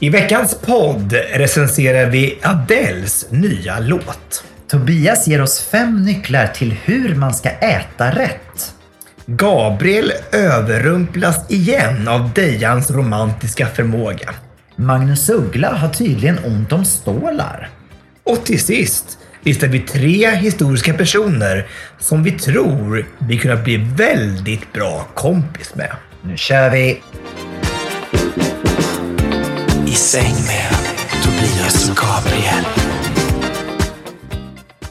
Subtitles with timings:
[0.00, 4.44] I veckans podd recenserar vi Adeles nya låt.
[4.70, 8.74] Tobias ger oss fem nycklar till hur man ska äta rätt.
[9.26, 14.34] Gabriel överrumplas igen av Dejans romantiska förmåga.
[14.76, 17.68] Magnus Uggla har tydligen ont om stålar.
[18.24, 21.66] Och till sist listar vi tre historiska personer
[21.98, 25.96] som vi tror vi kunnat bli väldigt bra kompis med.
[26.22, 27.02] Nu kör vi!
[29.94, 30.76] I säng med
[31.22, 32.64] Tobias och Gabriel.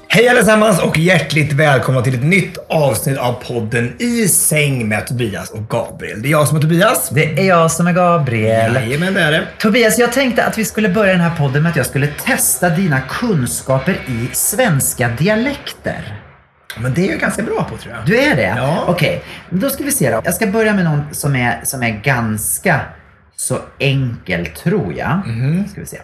[0.08, 5.50] Hej allesammans och hjärtligt välkomna till ett nytt avsnitt av podden I säng med Tobias
[5.50, 6.22] och Gabriel.
[6.22, 7.10] Det är jag som är Tobias.
[7.10, 8.76] Det är jag som är Gabriel.
[8.76, 9.48] Jajamän, det är det.
[9.60, 12.70] Tobias, jag tänkte att vi skulle börja den här podden med att jag skulle testa
[12.70, 16.20] dina kunskaper i svenska dialekter.
[16.78, 18.06] Men det är jag ganska bra på tror jag.
[18.06, 18.54] Du är det?
[18.58, 18.84] Ja.
[18.88, 20.22] Okej, då ska vi se då.
[20.26, 22.82] Jag ska börja med någon som är, som är ganska
[23.36, 25.28] så enkel, tror jag.
[25.28, 25.68] Mhm.
[25.68, 26.02] Ska vi se.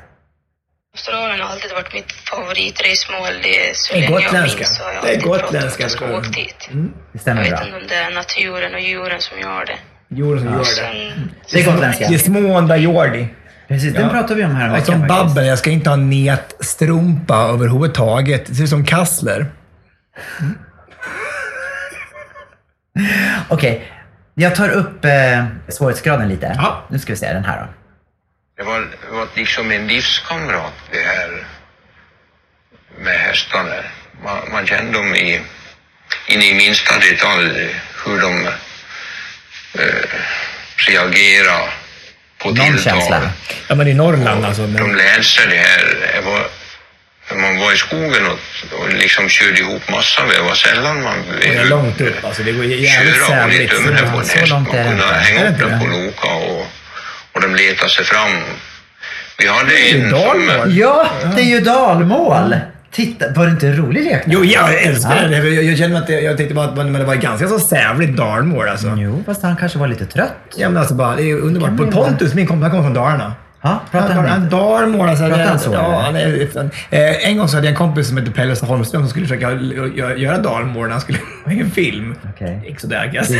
[0.95, 3.33] Australien har alltid varit mitt favoritresmål.
[3.43, 5.53] Det är så Det är länge jag minns har jag Det är alltid pratat om
[5.53, 6.17] gotländska, att jag jag.
[6.19, 6.69] åka dit.
[6.71, 7.63] Det Jag stämmer vet bra.
[7.65, 9.77] inte om det är naturen och djuren som gör det.
[10.15, 10.65] Jorden som gör det.
[10.65, 12.07] Sen, Det är gotländska.
[12.09, 13.27] Det smånda Jordi.
[13.67, 14.09] Precis, den Ja.
[14.09, 18.45] pratade vi om här Och som Babben, jag ska inte ha nätstrumpa överhuvudtaget.
[18.45, 19.45] Det ser ut som kassler.
[23.49, 23.87] Okej,
[24.39, 26.55] jag tar upp eh, svårighetsgraden lite.
[26.57, 26.83] Ja.
[26.89, 27.67] Nu ska vi se den här då.
[28.57, 31.43] Det var, var liksom en livskamrat det här
[32.97, 33.75] med hästarna.
[34.23, 35.41] Man, man kände dem i,
[36.27, 38.47] in i minsta detalj hur de
[39.73, 40.09] eh,
[40.87, 41.69] reagerade
[42.37, 42.83] på Någon tilltal.
[42.83, 43.31] känsla.
[43.67, 44.61] Ja, men i Norrland alltså.
[44.61, 44.97] De Men...
[44.97, 46.11] lärde sig det här.
[46.15, 46.47] Det var,
[47.35, 48.39] man var i skogen och,
[48.79, 52.43] och liksom körde ihop massa det var sällan man Det är långt upp alltså.
[52.43, 53.59] Det går jävligt köra och sävligt.
[53.59, 54.51] lite ömre på en häst.
[54.51, 56.05] Man det kunde hänga det upp den på det?
[56.05, 56.65] Loka och,
[57.33, 58.31] och de letade sig fram.
[59.37, 60.19] Vi hade är en som...
[60.19, 60.77] dalmål.
[60.77, 62.55] Ja, det är ju dalmål!
[62.91, 64.21] Titta, var det inte en rolig lek?
[64.25, 65.27] Jo, jag älskar Ja.
[65.27, 65.49] det.
[65.49, 68.17] Jag, jag känner att det, jag tänkte bara att men det var ganska så sävligt
[68.17, 68.97] dalmål alltså.
[68.97, 70.33] Jo, fast han kanske var lite trött.
[70.55, 71.77] Ja, men alltså bara, det är ju underbart.
[71.77, 71.91] Det.
[71.91, 73.33] Pontus, min kompis, han kommer från Dalarna.
[73.61, 74.55] Ja, pratar han han inte?
[74.55, 75.09] dalmål.
[75.09, 76.47] Alltså, Pratar han så, Ja, han är,
[76.89, 79.49] eh, en gång så hade jag en kompis som hette Pelle Holmström som skulle försöka
[79.51, 81.17] gö- gö- göra dalmål när han skulle
[81.49, 82.15] i en film.
[82.35, 82.59] Okej.
[82.63, 83.39] Det gick sådär kan jag Det säga.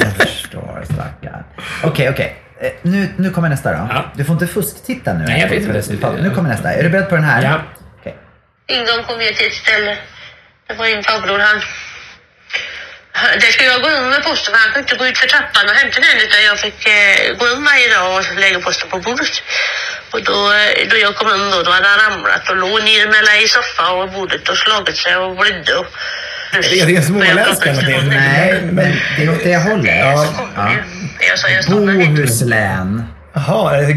[0.00, 1.44] Jag förstår, stackarn.
[1.84, 2.36] Okej, okej.
[2.60, 3.86] Eh, Nu, nu kommer nästa då.
[3.90, 4.04] Ja.
[4.14, 5.24] Du får inte fusktitta nu.
[5.24, 6.22] Nej, jag vet inte.
[6.22, 6.72] Nu kommer nästa.
[6.72, 7.42] Är du beredd på den här?
[7.42, 7.60] Ja.
[8.00, 8.14] Okej.
[8.66, 9.96] en gång kom jag till ett ställe.
[10.68, 11.60] Det var en farbror han...
[13.40, 15.64] Där skulle jag gå in med posten för han kunde inte gå ut för trappan
[15.70, 18.98] och hämta den utan jag fick eh, gå in varje dag och lägga posten på
[18.98, 19.34] bordet.
[20.12, 23.06] Och då, eh, då jag kom in då, då hade han ramlat och låg ner
[23.14, 25.74] mellan i soffan och bordet och slagit sig och blödde.
[25.80, 25.86] Och...
[26.62, 27.72] Tycker det är småländska.
[27.72, 29.96] men det- Nej, men det är åt det hållet.
[29.98, 30.26] Ja.
[30.56, 30.70] Ja.
[32.16, 33.04] Bohuslän.
[33.34, 33.92] Jaha, är det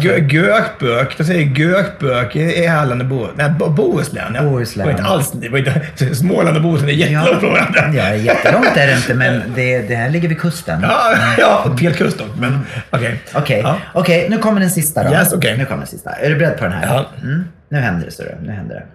[0.00, 0.32] Görkbök?
[0.32, 3.28] Gökbök, då säger Gökbök i Halland och Bo...
[3.34, 4.32] Nej, Bo- Bohuslän.
[4.34, 4.42] Ja.
[4.42, 4.86] Bohuslän.
[4.86, 5.30] Det var inte alls...
[5.32, 7.90] Det var inte, Småland och Bohuslän är jättelångt från varandra.
[7.94, 10.80] ja, jättelångt är det inte, men det, det här ligger vid kusten.
[10.82, 13.20] Ja, ja, fel kust dock, men okej.
[13.34, 13.78] Okej, Ja.
[13.94, 15.10] okej, nu kommer den sista då.
[15.12, 15.58] Yes, okej.
[15.58, 16.10] Nu kommer den sista.
[16.12, 16.86] Är du beredd på den här?
[16.86, 17.10] Ja.
[17.22, 17.44] Mm.
[17.70, 18.46] Nu händer det, du.
[18.46, 18.86] Nu händer det.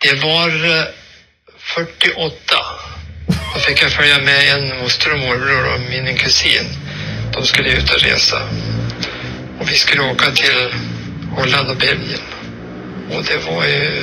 [0.00, 0.84] Det var eh,
[1.76, 2.34] 48.
[3.54, 6.64] Då fick jag följa med en moster och morbror och min kusin.
[7.34, 8.36] De skulle ut och resa.
[9.60, 10.74] Och vi skulle åka till
[11.36, 12.20] Holland och Belgien.
[13.10, 14.02] Och det var ju,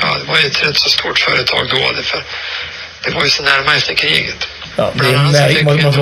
[0.00, 1.92] ja, det var ju ett rätt så stort företag då.
[1.96, 2.22] Det, för,
[3.04, 4.48] det var ju så närma efter kriget.
[4.76, 6.00] Ja, det är annat så näring- fick måste-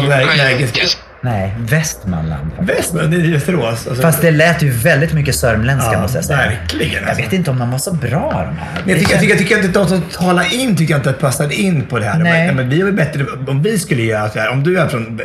[0.80, 0.86] vi
[1.22, 2.50] i Nej, Västmanland.
[2.60, 3.86] Västmanland, det är Västerås.
[3.86, 6.38] Alltså, Fast det lät ju väldigt mycket sörmländska Ja, måste jag säga.
[6.38, 7.22] verkligen, Jag alltså.
[7.22, 8.68] vet inte om de var så bra de här.
[8.84, 10.98] Men jag tycker, jag, tycker, jag tycker inte att de som talar in tycker jag
[10.98, 12.18] inte att passade in på det här.
[12.18, 12.46] Nej.
[12.46, 14.50] Men, men vi ju bättre om vi skulle göra så här.
[14.50, 15.20] Om du är från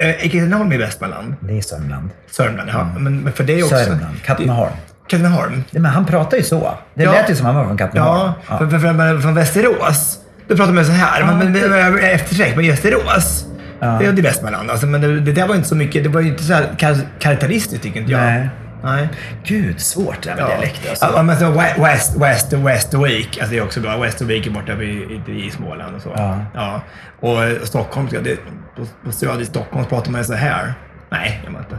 [0.00, 1.34] äh, Ekeneholm i Västmanland.
[1.40, 2.10] Det är Sörmland.
[2.30, 2.84] Sörmland, ja.
[2.98, 3.76] Men, men för är också...
[3.76, 4.72] Sörmland, Katrineholm.
[5.08, 5.64] Katrineholm.
[5.70, 6.74] Ja, Men han pratar ju så.
[6.94, 7.12] Det Ja.
[7.12, 8.32] lät ju som han var från Katrineholm.
[8.48, 10.18] Ja, För, för, för, för, från Västerås.
[10.48, 11.24] Då pratar man så här.
[11.24, 13.44] men, men, men, eftersläkt, men Västerås.
[13.84, 13.98] Ja.
[13.98, 14.70] Det är Västmanland.
[14.70, 16.02] Alltså, men det, det där var inte så mycket.
[16.02, 18.20] Det var inte så här kar- karaktäristiskt tycker inte jag.
[18.20, 18.48] Nej.
[18.84, 19.08] Nej.
[19.44, 20.48] Gud, svårt det där med Ja.
[20.48, 20.90] dialekter.
[20.90, 21.10] Alltså.
[21.16, 23.38] Ja, men så West, West, West, West Week.
[23.38, 23.96] Alltså det är också bra.
[23.98, 26.12] West Week är borta i, i, i Småland och så.
[26.54, 26.82] Ja.
[27.20, 28.36] Och eh, Stockholm, ja, det,
[28.76, 30.74] på, på Söder i Stockholm pratar man ju så här.
[31.10, 31.78] Nej, man inte.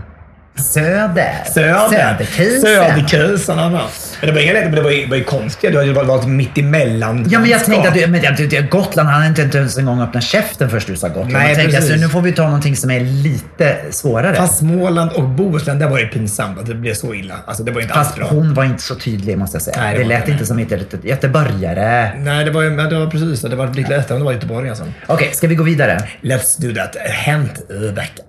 [0.55, 1.43] Söder.
[1.53, 1.89] Söder.
[1.89, 2.61] Söderkusen.
[2.61, 3.57] Söderkusen.
[3.57, 3.89] ja.
[4.19, 5.71] Men det var inga lätt, men det var ju, var ju konstigt.
[5.71, 7.27] Du hade ju valt mitt emellan.
[7.29, 9.77] Ja, men jag tänkte att du, men jag att Gotland, han hade inte, inte ens
[9.77, 11.33] en gång öppnat käften först du sa Gotland.
[11.33, 11.91] Nej, jag tänkte precis.
[11.91, 14.35] alltså, nu får vi ta någonting som är lite svårare.
[14.35, 17.35] Fast Småland och Bohuslän, där var det pinsamt att det blev så illa.
[17.45, 18.27] Alltså det var inte alls Fast bra.
[18.27, 19.77] hon var inte så tydlig måste jag säga.
[19.79, 20.59] Nej, det det lät inte, inte som
[21.03, 22.11] göteborgare.
[22.17, 23.49] Nej, det var ju men det var precis det.
[23.49, 24.83] Det var lite lättare om det var Göteborg alltså.
[25.07, 25.97] Okej, ska vi gå vidare?
[26.21, 26.95] Let's do that.
[26.95, 28.25] Hänt i veckan.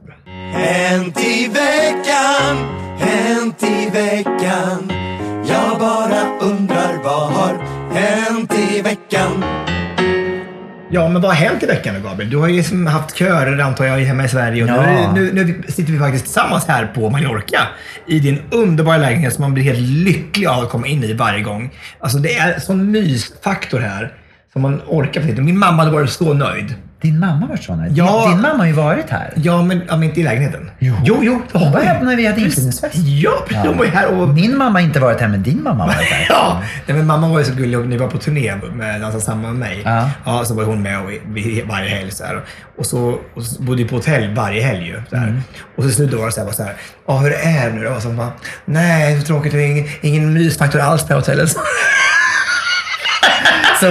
[0.55, 2.57] Hänt i veckan,
[2.99, 4.93] hänt i veckan.
[5.49, 7.59] Jag bara undrar vad har
[7.95, 9.45] hänt i veckan?
[10.91, 12.31] Ja, men vad har hänt i veckan då Gabriel?
[12.31, 14.83] Du har ju liksom haft körer antar jag hemma i Sverige och nu, Ja.
[14.83, 17.61] det- nu, nu sitter vi faktiskt tillsammans här på Mallorca
[18.07, 21.43] i din underbara lägenhet som man blir helt lycklig av att komma in i varje
[21.43, 21.71] gång.
[22.01, 24.13] Alltså det är sån mysfaktor här
[24.53, 25.23] som man orkar.
[25.23, 26.75] Min mamma hade varit så nöjd.
[27.05, 27.99] Din mamma var så nöjd.
[27.99, 28.27] Ja.
[28.29, 29.33] Din mamma har ju varit här.
[29.37, 30.71] Ja, men, ja, men inte i lägenheten.
[30.79, 30.95] Jo.
[31.05, 32.95] jo, jo det Hon var här när vi hade inkliningsfest.
[32.97, 33.65] Ja, precis.
[33.67, 34.29] Hon var här och...
[34.29, 36.27] Min mamma har inte varit här, men din mamma har varit här.
[36.35, 39.21] Ja, nej, men mamma var ju så gullig och ni var på turné med Dansa
[39.21, 39.83] samma med mig.
[39.85, 40.11] Ja.
[40.25, 42.11] Ja, så var hon med och vi, varje helg.
[42.11, 42.41] Så här.
[42.79, 45.03] Och, så, och så bodde vi på hotell varje helg ju.
[45.11, 45.29] Så här.
[45.29, 45.43] Mm.
[45.77, 46.75] Och så det var så här, bara så här.
[47.07, 47.91] Ja, hur är det nu då?
[47.91, 48.33] Och så bara,
[48.65, 49.53] nej, så tråkigt.
[49.53, 51.57] Det ingen, ingen mysfaktor alls på det här hotellet.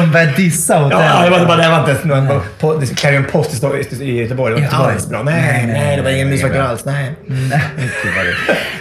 [0.02, 1.06] Som började dissa hotellet.
[1.14, 3.64] Ja, det var, det var, det var inte ens Carrion Post
[4.02, 4.54] i Göteborg.
[4.54, 5.24] Det var inte alls bra.
[5.24, 6.86] Nej, Nej, det var ingen mysfaktor alls.
[6.86, 7.12] Nej.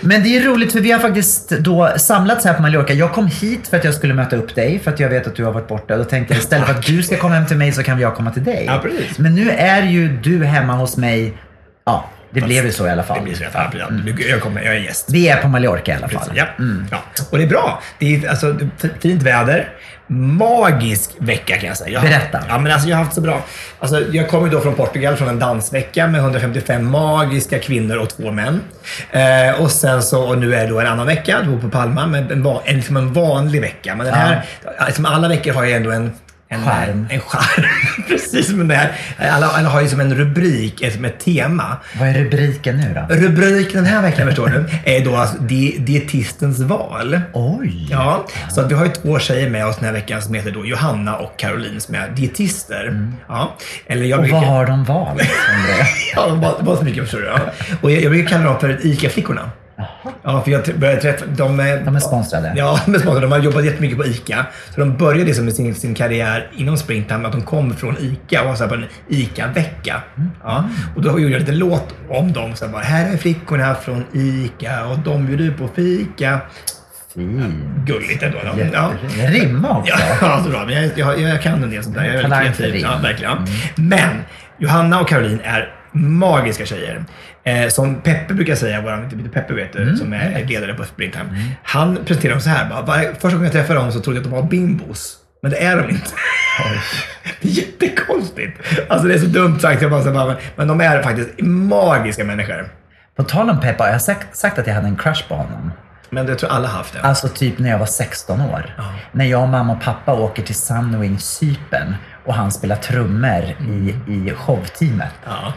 [0.00, 2.92] Men det är roligt för vi har faktiskt då samlats här på Mallorca.
[2.92, 5.36] Jag kom hit för att jag skulle möta upp dig för att jag vet att
[5.36, 5.96] du har varit borta.
[5.96, 8.14] Då tänkte jag istället för att du ska komma hem till mig så kan jag
[8.14, 8.64] komma till dig.
[8.66, 9.18] Ja, precis.
[9.18, 11.32] Men nu är ju du hemma hos mig.
[11.86, 13.18] Ja, det blev ju så i alla fall.
[13.18, 14.02] Det blir så i alla fall.
[14.16, 15.08] Du- Jag, kommer, jag är gäst.
[15.12, 16.28] Vi är på Mallorca i alla fall.
[16.34, 16.44] Ja.
[16.90, 16.98] ja.
[17.30, 17.82] Och det är bra.
[17.98, 18.56] Det är alltså,
[19.00, 19.68] fint väder.
[20.06, 21.90] Magisk vecka kan jag säga.
[21.90, 22.40] Jag Berätta.
[22.48, 23.42] Ja, men alltså, jag har haft så bra.
[23.78, 28.30] Alltså, jag kommer då från Portugal från en dansvecka med 155 magiska kvinnor och två
[28.30, 28.60] män.
[29.10, 32.06] Eh, och sen så, och nu är det då en annan vecka, då på Palma,
[32.06, 33.94] med en, en, liksom en vanlig vecka.
[33.94, 34.44] Men den här,
[34.86, 36.12] liksom alla veckor har ju ändå en
[36.52, 37.06] en Charm.
[37.10, 37.64] En charm.
[38.08, 41.76] Precis, men det här, alla, alla har ju som en rubrik, ett, ett tema.
[42.00, 43.14] Vad är rubriken nu då?
[43.14, 47.20] Rubriken den här veckan förstår du, är då alltså di, dietistens val.
[47.32, 47.86] Oj!
[47.90, 50.50] Ja, så att vi har ju två tjejer med oss den här veckan som heter
[50.50, 53.10] då Johanna och Caroline som är dietister.
[53.28, 53.56] Ja.
[53.86, 54.40] Eller jag Och brukar...
[54.40, 55.22] vad har de valt?
[56.14, 57.26] Ja, de de var så mycket förstår du.
[57.26, 57.40] Ja.
[57.80, 59.50] Och jag, jag brukar kalla dem för ICA-flickorna.
[60.22, 61.26] Ja, för jag började träffa...
[61.26, 62.52] De är, De är sponsrade.
[62.56, 63.26] Ja, de är sponsrade.
[63.26, 64.46] De har jobbat jättemycket på ICA.
[64.74, 68.42] Så de började liksom med sin, sin karriär inom Springtime att de kom från ICA
[68.42, 70.02] och var så på en ICA-vecka.
[70.44, 70.64] Ja.
[70.96, 72.54] Och då gjorde jag lite låt om dem.
[72.54, 76.40] Så här bara, här är flickorna från ICA och de bjuder på fika.
[77.14, 77.64] Fin.
[77.86, 78.38] Gulligt ändå.
[78.44, 78.58] Ja.
[78.58, 79.26] Jättefin.
[79.30, 79.94] Rimma också.
[80.20, 80.64] Ja, så bra.
[80.66, 82.04] Men jag, jag, jag kan en del sånt där.
[82.04, 82.76] Jag är väldigt kreativ.
[82.76, 83.46] Ja, verkligen.
[83.76, 84.10] Men
[84.58, 87.04] Johanna och Caroline är magiska tjejer.
[87.44, 91.54] Eh, som Peppe brukar säga, vår Peppe vet du, som är ledare på Springtime.
[91.62, 92.82] Han presenterar dem så här.
[92.86, 95.16] Bara, första gången jag träffade dem så trodde jag att de var bimbos.
[95.42, 96.10] Men det är de inte.
[97.40, 98.60] det är jättekonstigt.
[98.88, 99.82] Alltså det är så dumt sagt.
[99.82, 102.68] Jag bara, så bara, men de är faktiskt magiska människor.
[103.16, 105.72] På tal om Peppa, jag har sagt, sagt att jag hade en crush på honom.
[106.10, 107.00] Men det tror alla haft det.
[107.00, 108.76] Alltså typ när jag var 16 år.
[109.12, 111.94] När jag, mamma och pappa åker till Sunwing Cypern
[112.24, 115.14] och han spelar trummor i, i showteamet.
[115.24, 115.52] Ja.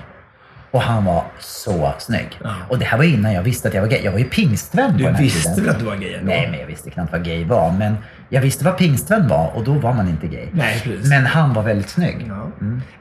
[0.76, 2.40] Och han var så snygg.
[2.44, 2.54] Ja.
[2.70, 4.02] Och det här var innan jag visste att jag var gay.
[4.04, 5.64] Jag var ju pingstvän på Du den här visste tiden.
[5.66, 6.26] väl att du var gay ändå?
[6.32, 7.72] Nej, men jag visste knappt vad gay var.
[7.72, 7.98] Men
[8.30, 10.48] jag visste vad pingstvän var och då var man inte gay.
[10.52, 11.10] Nej, precis.
[11.10, 12.26] Men han var väldigt snygg.
[12.28, 12.52] Ja.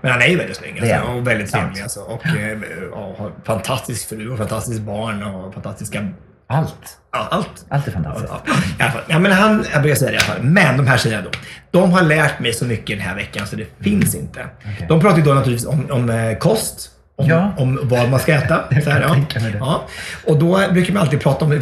[0.00, 1.82] Men han är ju väldigt snygg alltså, och väldigt trevlig.
[1.82, 2.00] Alltså.
[2.00, 2.58] Och eh,
[2.92, 6.08] ja, har fantastisk fru och fantastiskt barn och fantastiska...
[6.46, 6.98] Allt.
[7.12, 7.64] Ja, allt.
[7.68, 8.32] Allt är fantastiskt.
[8.78, 10.42] Ja, ja, men han, jag brukar säga det i alla fall.
[10.42, 11.30] Men de här tjejerna då.
[11.70, 14.46] De har lärt mig så mycket den här veckan så det finns inte.
[14.88, 16.90] De pratar ju då naturligtvis om, om eh, kost.
[17.16, 17.52] Om, Ja.
[17.56, 18.64] om vad man ska äta.
[18.84, 19.16] Så här, ja.
[19.60, 19.84] Ja.
[20.26, 21.60] Och då brukar man alltid prata om,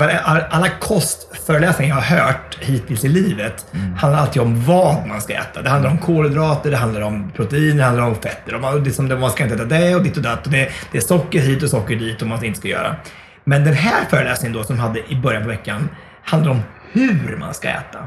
[0.50, 3.94] alla kostföreläsningar jag har hört hittills i livet Mm.
[3.94, 5.62] handlar alltid om vad man ska äta.
[5.62, 8.54] Det handlar om kolhydrater, det handlar om protein, det handlar om fetter.
[8.54, 10.46] Och man, liksom, man ska inte äta det och ditt och datt.
[10.46, 12.96] Och det, det är socker hit och socker dit och man inte ska göra.
[13.44, 15.88] Men den här föreläsningen då som hade i början på veckan
[16.24, 16.60] handlar om
[16.92, 17.98] hur man ska äta.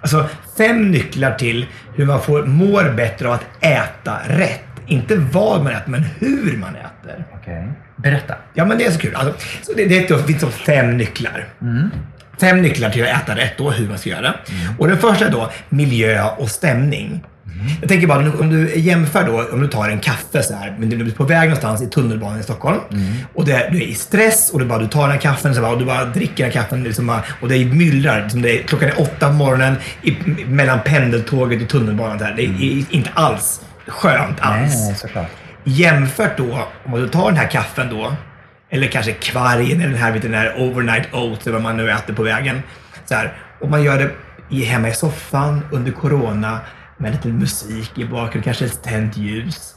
[0.00, 0.26] Alltså
[0.58, 4.64] fem nycklar till hur man får, mår bättre av att äta rätt.
[4.90, 7.24] Inte vad man äter, men hur man äter.
[7.34, 7.68] Okej.
[7.96, 8.34] Berätta.
[8.54, 9.14] Ja, men det är så kul.
[9.14, 11.48] Alltså, så det, det, det finns så fem nycklar.
[12.40, 14.34] Fem nycklar till att äta rätt och hur man ska göra.
[14.78, 17.24] Och den första är då miljö och stämning.
[17.80, 20.88] Jag tänker bara, om du- jämför då, om du tar en kaffe så här, men
[20.90, 22.80] du är på väg någonstans i tunnelbanan i Stockholm
[23.34, 25.60] och det, du är i stress och du bara, du tar den här kaffen så
[25.60, 28.22] bara, och du bara dricker den här kaffen liksom bara, och det myllrar.
[28.22, 30.16] Liksom det är, klockan är åtta på morgonen i,
[30.48, 32.18] mellan pendeltåget och tunnelbanan.
[32.18, 32.32] Där.
[32.36, 34.74] Det är inte alls skönt alls.
[34.86, 35.28] nej, såklart.
[35.64, 38.12] Jämfört då, om du tar den här kaffen då,
[38.70, 42.14] eller kanske kvargen eller den här, den här overnight oats eller vad man nu äter
[42.14, 42.62] på vägen.
[43.04, 44.10] Så här, och man gör det
[44.50, 46.58] i, hemma i soffan under corona
[46.98, 49.74] med lite musik i bakgrunden, kanske ett tänt ljus.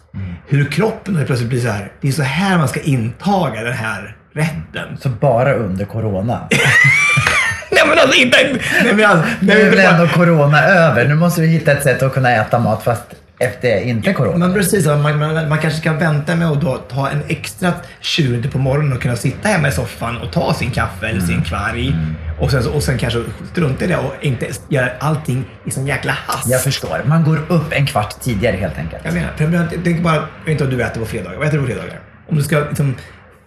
[0.47, 3.73] Hur kroppen helt plötsligt blir så här, det är så här man ska intaga den
[3.73, 4.97] här rätten.
[5.01, 6.47] Så bara under corona?
[7.71, 8.37] Nej men alltså inte...
[8.83, 11.07] Nej men alltså, Nu nej, är men väl ändå corona över?
[11.07, 13.03] Nu måste vi hitta ett sätt att kunna äta mat fast
[13.43, 14.37] efter inte corona.
[14.37, 18.29] Men precis, man, man, man kanske ska vänta med att då ta en extra 20
[18.29, 21.41] minuter på morgonen och kunna sitta hemma i soffan och ta sin kaffe eller sin
[21.41, 21.95] kvarg.
[22.39, 26.17] Och, sen, och sen kanske strunta i det och inte göra allting i sån jäkla
[26.27, 26.49] hast.
[26.49, 27.01] Jag förstår.
[27.05, 29.01] Man går upp en kvart tidigare helt enkelt.
[29.05, 31.37] Jag menar, tänker bara, jag vet inte vad du äter på fredagar.
[31.37, 31.99] Vad äter du på fredagar?
[32.29, 32.95] Om du ska liksom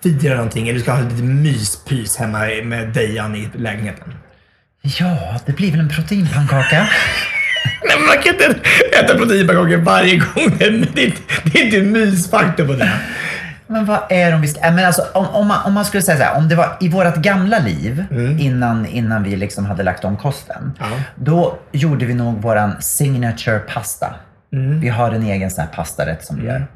[0.03, 4.15] fira någonting eller du ska ha lite myspys hemma med Dejan i lägenheten.
[4.83, 6.89] Ja, det blir väl en proteinpannkaka.
[7.85, 8.61] Nej, man kan inte
[8.99, 10.57] äta proteinpannkakor varje gång.
[10.59, 12.91] Det är, det är, inte mysfaktor på det.
[13.67, 14.71] Men vad är de vi ska...
[14.71, 16.89] Men alltså, om, om, man, om man skulle säga så här, om det var i
[16.89, 18.05] vårt gamla liv,
[18.39, 20.57] innan, innan vi liksom hade lagt om kosten.
[20.57, 20.73] Mm.
[20.79, 20.99] Ja.
[21.15, 24.15] Då gjorde vi nog våran signature pasta.
[24.53, 24.81] Mm.
[24.81, 26.67] Vi har en egen sån här pastarätt som vi gör.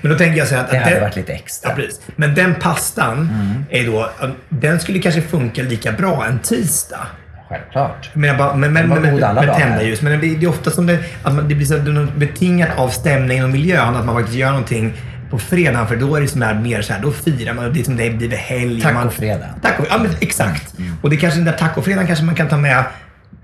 [0.00, 0.70] Men då tänker jag så här att...
[0.70, 1.70] Det att hade den- varit lite extra.
[1.70, 2.00] Ja, precis.
[2.16, 3.28] Men den pastan
[3.70, 4.10] är då,
[4.48, 7.06] den skulle kanske funka lika bra en tisdag.
[7.48, 8.10] Självklart.
[8.14, 9.58] Menar bara, men, men, men, alla med dagar.
[9.58, 10.02] tända ljus.
[10.02, 12.88] Men det, det är ofta som det, att man, det blir så är betingat av
[12.88, 13.96] stämningen och miljön.
[13.96, 14.92] Att man faktiskt gör någonting
[15.30, 15.86] på fredagen.
[15.86, 17.72] För då är det som här, mer så här, då firar man.
[17.72, 18.80] Det är som det blir helg.
[18.80, 19.48] Tacofredag.
[19.62, 20.74] Taco, ja men exakt.
[21.02, 22.84] Och det kanske den där tacofredagen kanske man kan ta med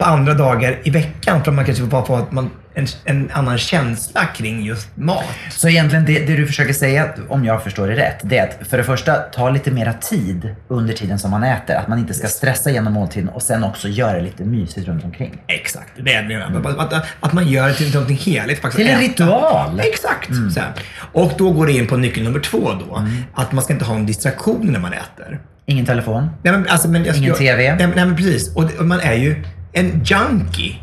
[0.00, 1.44] på andra dagar i veckan.
[1.44, 5.24] För att man kanske får att man, en, en annan känsla kring just mat.
[5.50, 8.68] Så egentligen det, det du försöker säga, om jag förstår det rätt, det är att
[8.68, 11.76] för det första ta lite mera tid under tiden som man äter.
[11.76, 15.04] Att man inte ska stressa genom måltiden och sen också göra det lite mysigt runt
[15.04, 15.42] omkring.
[15.46, 16.70] Exakt, det är det menar.
[16.70, 18.60] Att, att, att man gör det till någonting heligt.
[18.60, 18.76] Faktiskt.
[18.76, 19.80] Till en ritual.
[19.80, 20.30] Exakt.
[20.56, 20.72] Här.
[21.12, 23.06] Och då går det in på nyckel nummer två då.
[23.34, 25.40] Att man ska inte ha en distraktion när man äter.
[25.66, 26.30] Ingen telefon.
[26.42, 27.74] Nej, men, alltså, men, Ingen jag, TV.
[27.74, 28.56] Nej, nej, men precis.
[28.56, 30.76] Och, och man är ju en junkie.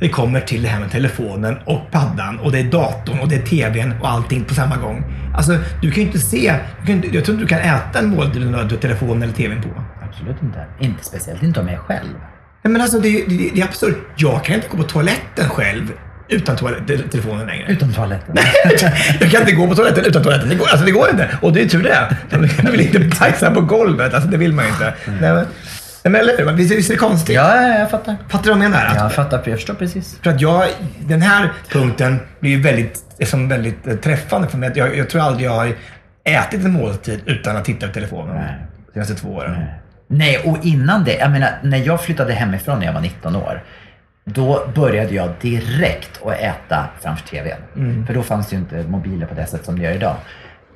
[0.00, 3.34] Det kommer till det här med telefonen och paddan och det är datorn och det
[3.36, 5.04] är TVn och allting på samma gång.
[5.36, 6.54] Alltså, du kan ju inte se...
[6.80, 9.32] Du kan, jag tror inte du kan äta en måltid när du har telefonen eller
[9.32, 9.68] TVn på.
[10.10, 10.64] Absolut inte.
[10.80, 12.08] Inte speciellt inte om jag är själv.
[12.62, 13.96] Nej, men alltså, det, är- det, det är absurt.
[14.16, 15.92] Jag kan inte gå på toaletten själv
[16.28, 17.66] utan toalett, te- telefonen längre.
[17.72, 18.36] Utom toaletten.
[19.20, 20.48] jag kan inte gå på toaletten utan toaletten.
[20.48, 21.28] Det går, alltså, det går inte.
[21.42, 22.16] Och det är tur det.
[22.62, 24.14] Du vill inte bajsa på golvet.
[24.14, 24.94] Alltså, det vill man ju inte.
[25.20, 25.46] Nej, men,
[26.04, 26.52] nej, men eller hur?
[26.52, 27.34] Visst visst är det konstigt?
[27.36, 28.16] ja, ja, jag fattar.
[28.28, 28.86] Fattar du vad jag menar?
[28.86, 30.18] Att- Jag fattar, jag förstår precis.
[30.22, 30.64] För att jag,
[31.00, 34.72] den här punkten blir ju väldigt, är som väldigt eh, träffande för mig.
[34.74, 35.72] Jag, jag tror aldrig jag har
[36.24, 38.36] ätit en måltid utan att titta på telefonen
[38.86, 39.64] de senaste två åren.
[40.08, 43.62] Nej, och innan det, jag menar, när jag flyttade hemifrån när jag var 19 år,
[44.24, 47.56] då började jag direkt att äta framför TVn.
[47.76, 48.06] Mm.
[48.06, 50.16] För då fanns det ju inte mobiler på det sätt som det gör idag.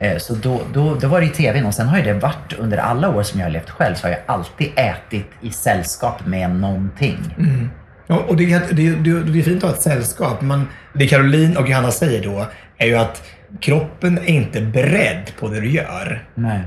[0.00, 2.52] Eh, Så då, då, då var det i TVn och sen har ju det varit
[2.58, 6.26] under alla år som jag har levt själv så har jag alltid ätit i sällskap
[6.26, 7.18] med någonting.
[8.06, 10.40] Ja, och det, är- det, det, det är fint att ha ett sällskap.
[10.40, 12.46] Men det Caroline och Johanna säger då
[12.78, 13.22] är ju att
[13.60, 16.24] kroppen är inte beredd på det du gör.
[16.34, 16.60] Nej.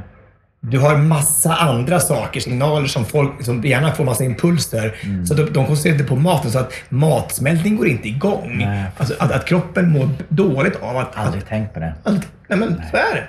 [0.64, 4.96] Du har massa andra saker, signaler som folk som gärna får massa impulser.
[5.04, 5.26] Mm.
[5.26, 8.58] Så de, de koncentrerar inte på maten så att matsmältning går inte igång.
[8.58, 8.86] Nej.
[8.98, 11.18] Alltså att, att kroppen mår dåligt av att...
[11.18, 11.94] Aldrig tänkt på det.
[12.04, 13.28] att nej men så är det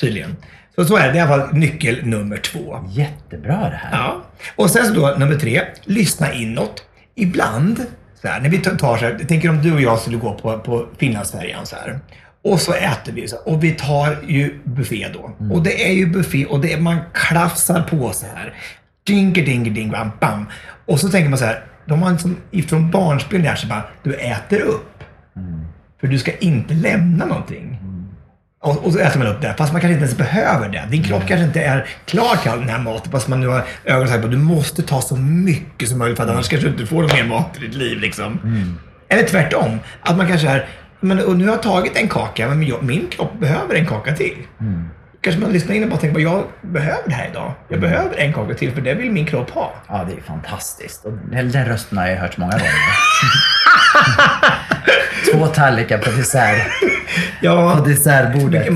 [0.00, 0.36] tydligen.
[0.74, 1.12] Så, så är det.
[1.12, 2.84] Det är i alla fall nyckel nummer två.
[2.88, 3.98] Jättebra det här.
[3.98, 4.22] Ja.
[4.56, 6.84] Och sen så då nummer tre, lyssna inåt.
[7.14, 7.86] Ibland,
[8.22, 10.58] så här, när vi tar så här, tänker om du och jag skulle gå på,
[10.58, 12.00] på Finlandsfärjan så här.
[12.44, 15.36] Och så äter vi och vi tar ju buffé då.
[15.54, 18.54] Och det är ju buffé och det är, man klafsar på så här.
[19.06, 20.46] Ding, ding, ding, bam, bam.
[20.86, 24.14] Och så tänker man så här, de har liksom ifrån barnsben lärt sig bara, du
[24.14, 25.04] äter upp.
[26.00, 27.78] För du ska inte lämna någonting.
[28.62, 30.86] Och, och så äter man upp det, fast man kanske inte ens behöver det.
[30.90, 33.64] Din kropp kanske inte är klar till all den här maten, fast man nu har
[33.84, 36.72] ögonen sagt på du måste ta så mycket som möjligt för att annars kanske du
[36.72, 37.98] inte får mer mat i ditt liv.
[37.98, 38.38] Liksom.
[39.08, 40.66] Eller tvärtom, att man kanske är,
[41.02, 44.14] men, och nu har jag tagit en kaka, men jag, min kropp behöver en kaka
[44.14, 44.36] till.
[45.20, 47.52] Kanske man lyssnar in och bara tänker, jag behöver det här idag.
[47.68, 49.74] Jag behöver en kaka till, för det vill min kropp ha.
[49.88, 51.04] Ja, det är fantastiskt.
[51.04, 52.72] Och den rösten har jag hört många gånger.
[55.32, 56.66] Två tallrikar på dessert.
[57.40, 58.66] Ja, På dessertbordet.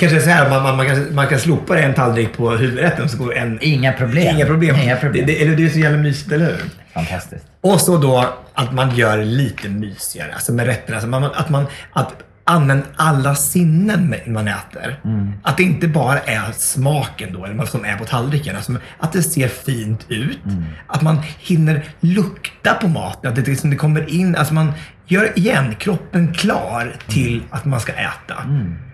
[0.00, 3.18] Kanske så här, man, man, man, kan, man kan slopa en tallrik på huvudrätten så
[3.18, 3.58] går en...
[3.60, 4.36] Inga problem.
[4.36, 4.76] Inga problem.
[4.76, 5.26] Inga problem.
[5.26, 6.56] Det, det, eller det är så jävla mysigt, eller hur?
[6.94, 7.46] Fantastiskt.
[7.60, 10.96] Och så då att man gör det lite mysigare, alltså med rätterna.
[10.96, 12.12] Alltså man, att man att
[12.44, 15.00] använder alla sinnen man äter.
[15.42, 18.56] Att det inte bara är smaken då, eller vad som är på tallriken.
[18.56, 20.38] Alltså att det ser fint ut.
[20.86, 23.30] Att man hinner lukta på maten.
[23.30, 24.72] Att det, liksom, det kommer in, alltså man
[25.06, 28.34] gör igen kroppen klar till att man ska äta.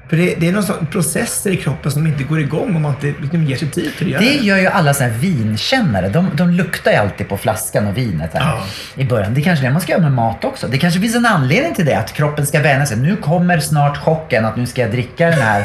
[0.08, 2.94] För det, det är några sån processer i kroppen som inte går igång om man
[2.94, 6.08] inte liksom ger sig tid att göra Det gör ju alla så här vinkännare.
[6.08, 8.64] De, de luktar ju alltid på flaskan och vinet här Ja.
[9.02, 9.34] i början.
[9.34, 10.68] Det är kanske det man ska göra med mat också.
[10.68, 12.96] Det kanske finns en anledning till det, att kroppen ska vänja sig.
[12.96, 15.64] Nu kommer snart chocken att nu ska jag dricka den här,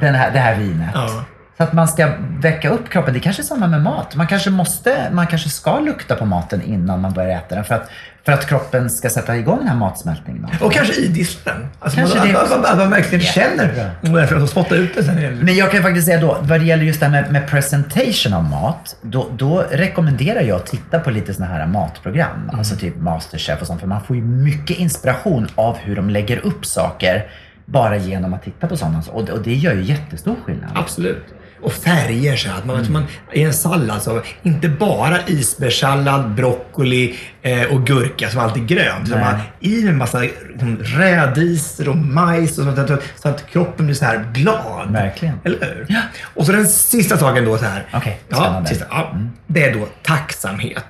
[0.00, 0.90] den här, det här vinet.
[0.94, 1.24] Ja.
[1.60, 2.08] Så att man ska
[2.40, 3.14] väcka upp kroppen.
[3.14, 4.16] Det kanske är samma med mat.
[4.16, 7.64] Man kanske måste, man kanske ska lukta på maten innan man börjar äta den.
[7.64, 7.90] För att,
[8.24, 10.46] för att kroppen ska sätta igång den här matsmältningen.
[10.60, 11.66] Och kanske idissla den.
[11.80, 15.02] Alltså Kanske man, det att, att, att man verkligen känner för att spotta ut det
[15.04, 15.38] sen.
[15.42, 18.32] Men jag kan faktiskt säga då, vad det gäller just det här med, med presentation
[18.34, 22.50] av mat, då, då rekommenderar jag att titta på lite såna här matprogram.
[22.52, 23.80] Alltså typ Masterchef och sånt.
[23.80, 27.26] För man får ju mycket inspiration av hur de lägger upp saker
[27.66, 29.02] bara genom att titta på sådana.
[29.10, 30.70] Och, det- och det gör ju jättestor skillnad.
[30.74, 31.24] Absolut.
[31.62, 32.50] Och färger så.
[32.50, 38.40] Att man, man, I en sallad så inte bara isbärssallad, broccoli eh, och gurka som
[38.40, 39.08] alltid är grönt.
[39.08, 39.24] Så Nej.
[39.24, 44.04] man i med massa liksom, rädisor och majs och sånt så att kroppen blir så
[44.04, 44.92] här glad.
[44.92, 45.40] Verkligen.
[45.44, 45.96] Eller hur?
[46.34, 47.86] Och så den sista saken då så här.
[47.94, 48.48] Okej, ja.
[48.48, 48.66] Mm.
[48.66, 50.84] sista, ja, Det är då tacksamhet.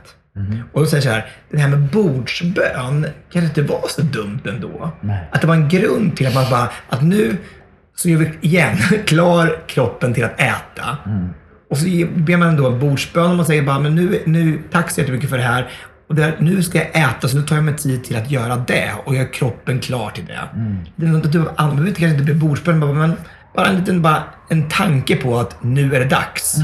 [0.72, 4.40] Och då säger jag så här, det här med bordsbön kanske inte var så dumt
[4.48, 4.92] ändå.
[5.00, 5.28] Nej.
[5.32, 7.36] Att det var en grund till att man bara, att nu
[8.02, 8.76] så gör vi igen
[9.06, 10.98] klar kroppen till att äta.
[11.70, 14.90] Och så ber man då en bordsbön och man säger bara, men nu, nu tack
[14.90, 15.70] så jättemycket för det här.
[16.08, 18.30] Och det här, nu ska jag äta, så nu tar jag mig tid till att
[18.30, 20.40] göra det och gör kroppen klar till det.
[20.96, 23.12] Det är något du man behöver inte kanske inte bli bordsbön, men
[23.54, 26.56] bara en liten bara en tanke på att nu är det dags.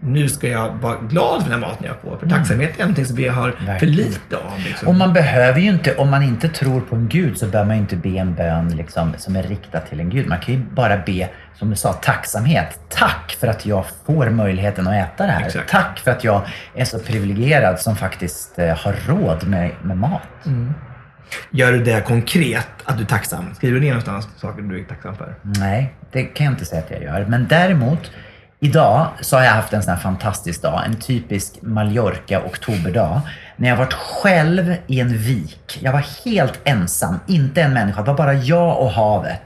[0.00, 2.16] Nu ska jag vara glad för den här maten jag får.
[2.18, 3.96] För tacksamhet är någonting som vi har för Verkligen.
[3.96, 4.58] lite av.
[4.64, 4.88] Liksom.
[4.88, 7.76] Och man behöver ju inte, om man inte tror på en gud så bör man
[7.76, 10.26] ju inte be en bön liksom, som är riktad till en gud.
[10.28, 12.80] Man kan ju bara be, som du sa, tacksamhet.
[12.88, 15.46] Tack för att jag får möjligheten att äta det här.
[15.46, 15.70] Exakt.
[15.70, 16.42] Tack för att jag
[16.74, 20.22] är så privilegierad som faktiskt eh, har råd med, med mat.
[21.50, 23.54] Gör du det konkret, att du är tacksam?
[23.54, 25.34] Skriver du ner någonstans saker du är tacksam för?
[25.42, 27.26] Nej, det kan jag inte säga att jag gör.
[27.28, 28.10] Men däremot,
[28.60, 30.82] idag så har jag haft en sån här fantastisk dag.
[30.86, 33.20] En typisk Mallorca oktoberdag.
[33.56, 35.78] När jag varit själv i en vik.
[35.80, 38.00] Jag var helt ensam, inte en människa.
[38.00, 39.42] Det var bara jag och havet.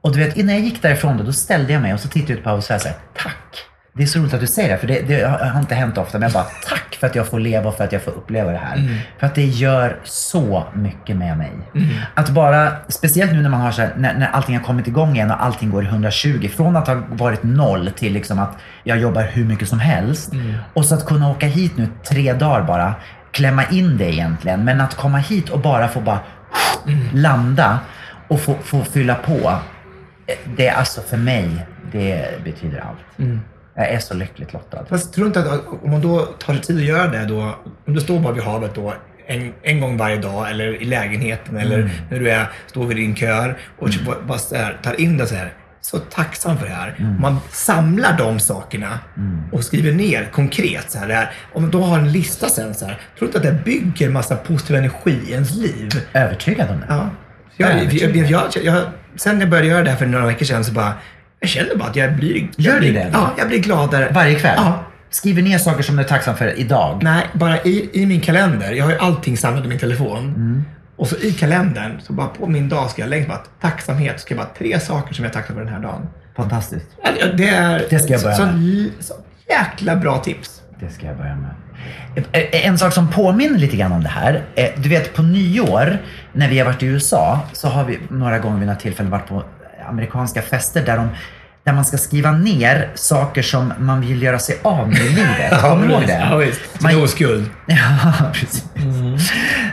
[0.00, 2.32] Och du vet, innan jag gick därifrån då, då ställde jag mig och så tittade
[2.32, 3.71] jag ut på havet och sa tack.
[3.94, 6.18] Det är så roligt att du säger det, för det, det har inte hänt ofta.
[6.18, 8.50] Men jag bara, tack för att jag får leva och för att jag får uppleva
[8.52, 8.76] det här.
[9.18, 11.52] För att det gör så mycket med mig.
[12.14, 15.14] Att bara, speciellt nu när man har så här, när, när allting har kommit igång
[15.14, 16.48] igen och allting går i 120.
[16.56, 20.32] Från att ha varit noll till liksom att jag jobbar hur mycket som helst.
[20.74, 22.94] Och så att kunna åka hit nu tre dagar bara,
[23.30, 24.64] klämma in det egentligen.
[24.64, 26.18] Men att komma hit och bara få bara
[27.12, 27.78] landa
[28.28, 29.52] och få, få fylla på.
[30.56, 33.18] Det är alltså för mig, det betyder allt.
[33.74, 34.84] Jag är så lyckligt lottad.
[34.88, 37.54] Fast tror inte att om man då tar sig tid att göra det då,
[37.86, 38.94] om du står bara vid havet då
[39.26, 43.16] en, en gång varje dag eller i lägenheten eller när du är, står vid din
[43.16, 45.52] kör och bara- bara så här, tar in det så här.
[45.80, 46.94] Så tacksam för det här.
[46.98, 48.98] Om man samlar de sakerna
[49.52, 51.08] och skriver ner konkret så här.
[51.08, 52.94] Det här om man då har en lista sen så här.
[52.94, 55.90] Tror du inte att det bygger massa positiv energi i ens liv?
[56.12, 56.86] Övertygad om det.
[56.88, 57.10] Ja.
[57.56, 58.82] Jag, jag, jag, jag, jag,
[59.16, 60.92] sen jag började göra det här för några veckor sedan så bara,
[61.42, 62.48] jag känner bara att jag blir...
[62.56, 63.10] Gör jag blir, det?
[63.12, 64.08] Ja, jag blir gladare.
[64.14, 64.54] Varje kväll?
[64.56, 64.84] Ja.
[65.10, 66.98] Skriver ner saker som du är tacksam för idag?
[67.02, 68.72] Nej, bara i, i min kalender.
[68.72, 70.64] Jag har ju allting samlat i min telefon.
[70.96, 74.20] Och så i kalendern, så bara på min dag ska jag längst bara tacksamhet.
[74.20, 76.08] Ska jag bara tre saker som jag är tacksam för den här dagen.
[76.36, 76.86] Fantastiskt.
[77.36, 78.90] Det är Det ska jag börja så, med.
[79.00, 79.14] så, så
[79.48, 80.62] jäkla bra tips.
[80.80, 81.50] Det ska jag börja med.
[82.32, 84.42] Eh, En sak som påminner lite grann om det här.
[84.54, 85.98] eh, Du vet på nyår
[86.32, 89.28] när vi har varit i USA så har vi några gånger vid några tillfällen varit
[89.28, 89.42] på
[89.88, 91.08] amerikanska fester där, de,
[91.64, 95.60] där man ska skriva ner saker som man vill göra sig av med i livet.
[95.60, 96.26] Kommer du ihåg det?
[96.30, 96.60] Ja, visst.
[96.80, 97.02] Man- Man...
[97.04, 97.50] oskuld.
[97.66, 98.64] Ja, precis.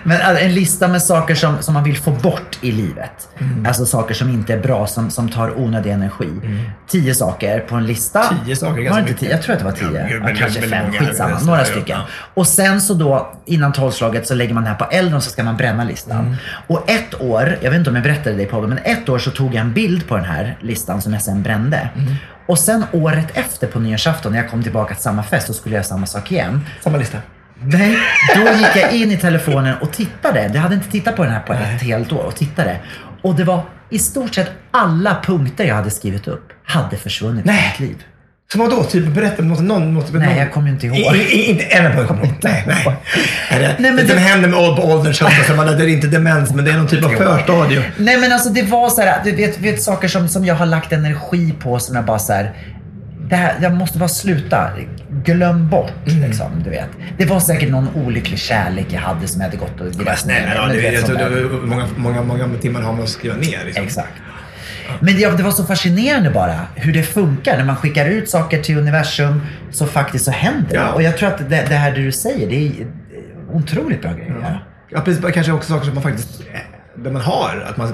[0.04, 3.28] Men alltså, en lista med saker som, som man vill få bort i livet.
[3.68, 6.30] Alltså saker som inte är bra, som, som tar onödig energi.
[6.88, 8.36] Tio saker på en lista.
[8.46, 9.32] Tio saker är Var ganska tio?
[9.32, 9.88] Jag tror att det var tio.
[10.02, 11.00] Ja, Ja, men kanske väldigt fem, många.
[11.00, 11.38] skitsamma.
[11.40, 11.66] Ja, Några ja.
[11.66, 12.00] stycken.
[12.34, 15.30] Och sen så då, innan tolvslaget så lägger man det här på elden och så
[15.30, 16.20] ska man bränna listan.
[16.26, 16.36] Mm.
[16.68, 19.20] Och ett år, jag vet inte om jag berättade det i podden, men ett år
[19.20, 21.79] så tog jag en bild på den här listan som jag sen brände.
[21.96, 22.16] Mm.
[22.46, 25.76] Och sen året efter på nyårsafton när jag kom tillbaka till samma fest så skulle
[25.76, 26.66] jag göra samma sak igen.
[26.82, 27.18] Samma lista.
[27.62, 27.98] Nej,
[28.36, 30.52] då gick jag in i telefonen och tittade.
[30.54, 32.80] Jag hade inte tittat på den här på ett helt år och tittade.
[33.22, 37.76] Och det var i stort sett alla punkter jag hade skrivit upp hade försvunnit Nej.
[37.78, 38.04] i mitt liv.
[38.52, 38.84] Som vadå?
[38.84, 40.38] Typ berätta något, någon, något, Nej, någon.
[40.38, 41.16] jag kommer inte ihåg.
[41.16, 42.38] I, i, inte en punkt kommer jag ihåg.
[42.44, 42.96] Nej, nej.
[43.52, 46.78] Nej, nej det, det- händer med ålderns höst, man- är inte demens, men det är
[46.78, 47.84] någon typ av förstadium.
[47.98, 50.66] Nej men alltså det var så här, du vet, vet saker som, som jag har
[50.66, 52.52] lagt energi på som jag bara så här.
[53.30, 54.70] Det här, jag måste bara sluta.
[55.26, 56.24] Glöm bort Mm.
[56.30, 56.90] liksom, du vet.
[57.18, 60.46] Det var säkert någon olycklig kärlek jag hade som jag hade gått och grävt snälla,
[60.48, 60.56] ner.
[60.56, 63.36] ja, Men det, du vet, jag det, många, många, många timmar har man att skriva
[63.36, 63.60] ner.
[63.66, 63.84] Liksom.
[63.86, 64.10] Exakt.
[65.00, 67.58] Men det, det var så fascinerande bara hur det funkar.
[67.58, 70.76] När man skickar ut saker till universum så faktiskt så händer det.
[70.76, 70.92] Ja.
[70.94, 72.72] Och jag tror att det, det här du säger, det är
[73.54, 74.36] otroligt bra grejer.
[74.42, 74.60] Ja.
[74.92, 75.26] Ja, precis.
[75.34, 76.42] Kanske också saker som man faktiskt
[76.96, 77.66] det man har.
[77.70, 77.88] Att man,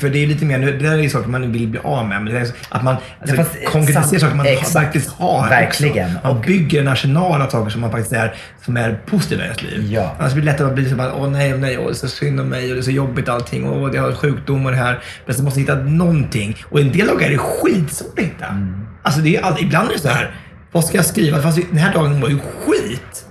[0.00, 2.22] för det är lite mer, det där är ju saker man vill bli av med.
[2.22, 4.72] Men att man alltså, Ja, konkretiserar saker man Exakt.
[4.72, 5.48] faktiskt har.
[5.48, 6.16] Verkligen.
[6.16, 6.28] Också.
[6.28, 9.62] Man bygger en arsenal av saker som man faktiskt är, som är positiva i ens
[9.62, 9.92] liv.
[9.92, 10.14] Ja.
[10.18, 12.08] Annars blir det lättare att bli så bara, åh nej, nej, åh, det är så
[12.08, 13.68] synd om mig och det är så jobbigt allting.
[13.68, 14.98] Åh, jag har sjukdomar här.
[15.26, 16.56] Men så måste hitta någonting.
[16.64, 18.46] Och en del dagar är det skitsvårt att hitta.
[18.46, 18.86] Mm.
[19.02, 20.34] Alltså det är all, ibland är det så här,
[20.72, 21.42] vad ska jag skriva?
[21.42, 23.26] Fast den här dagen var ju skit.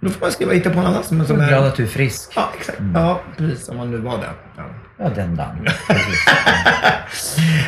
[0.00, 1.86] Då får man skriva hitta på något annat som, som är glad att du är
[1.86, 2.32] frisk.
[2.36, 2.78] Ja, exakt.
[2.94, 3.68] Ja, precis.
[3.68, 4.30] Om man nu var det.
[4.56, 4.62] Ja.
[5.00, 5.56] Ja, den dagen.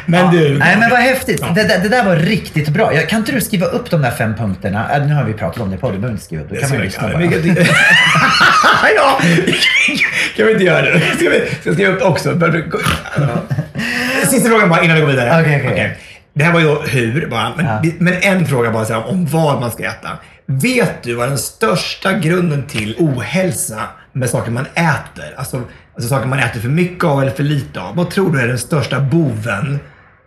[0.06, 0.58] Men du.
[0.58, 1.44] Nej men vad häftigt.
[1.54, 2.94] Det, det, det där var riktigt bra.
[2.94, 4.96] Jag, kan inte du skriva upp de där fem punkterna?
[4.96, 6.48] Äh, nu har vi pratat om det på du behöver inte skriva upp.
[6.50, 7.24] Då kan man ju lyssna ja, bara.
[8.96, 9.20] ja,
[10.36, 11.00] kan vi inte göra det?
[11.00, 12.40] Ska vi ska skriva upp det också?
[14.26, 15.40] Sista frågan bara innan vi går vidare.
[15.40, 15.98] Okej, okej.
[16.32, 17.52] Det här var ju hur bara.
[17.56, 17.82] Men, Ja.
[17.98, 20.08] men en fråga bara så här, om vad man ska äta.
[20.50, 25.62] Vet du vad den största grunden till ohälsa med saker man äter, alltså,
[25.94, 27.96] alltså saker man äter för mycket av eller för lite av.
[27.96, 29.80] Vad tror du är den största boven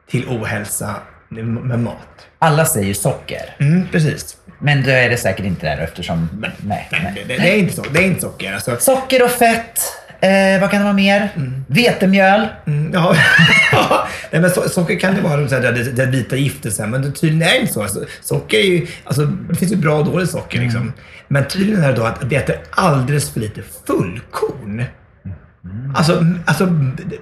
[0.10, 0.96] till ohälsa
[1.30, 2.28] med, mat?
[2.40, 3.56] Alla säger socker.
[3.60, 4.38] Mm, precis.
[4.60, 6.30] Men då är det säkert inte där eftersom...
[6.42, 6.88] Nej, nej.
[6.92, 7.84] Nej, det, det, är inte så.
[7.94, 8.54] Det är inte socker.
[8.54, 9.80] Alltså, Socker och fett.
[10.24, 11.30] Eh, vad kan det vara mer?
[11.68, 12.48] Vetemjöl.
[12.68, 13.16] Mm, Ja,
[14.32, 17.12] Nej, men so socker kan det vara så här, det, det vita giftet, men det
[17.12, 17.82] tydligen är det inte så.
[17.82, 20.60] Alltså, socker är ju, alltså, det finns ju bra och dåligt socker.
[20.60, 20.94] Liksom.
[21.28, 24.84] Men tydligen är det då att vi äter alldeles för lite fullkorn.
[25.96, 27.18] Alltså, alltså det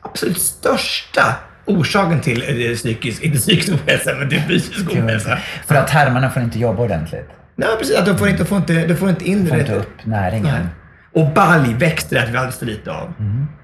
[0.00, 5.38] absolut största orsaken till eh, psykisk, inte psykisk ohälsa, men till fysisk ohälsa.
[5.66, 7.28] För att tarmarna får inte jobba ordentligt.
[7.56, 7.96] Nej, precis.
[7.96, 10.54] Att du får inte, får inte, du får inte in Får inte upp näringen.
[10.54, 10.83] Nej.
[11.14, 13.12] Och baljväxter äter vi alldeles för lite av.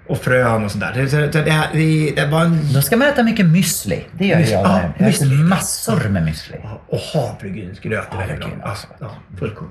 [0.08, 0.92] Och frön och sådär.
[0.94, 2.72] Det, det, det, det, det, det var en...
[2.74, 4.00] Då ska man äta mycket müsli.
[4.12, 4.64] Det gör Müsli, jag.
[4.66, 4.92] ja, där.
[4.98, 6.56] Jag äter massor med müsli.
[6.88, 8.68] Och havregrynsgröt är väldigt bra.
[8.68, 9.68] Alltså, ja, fullkorn.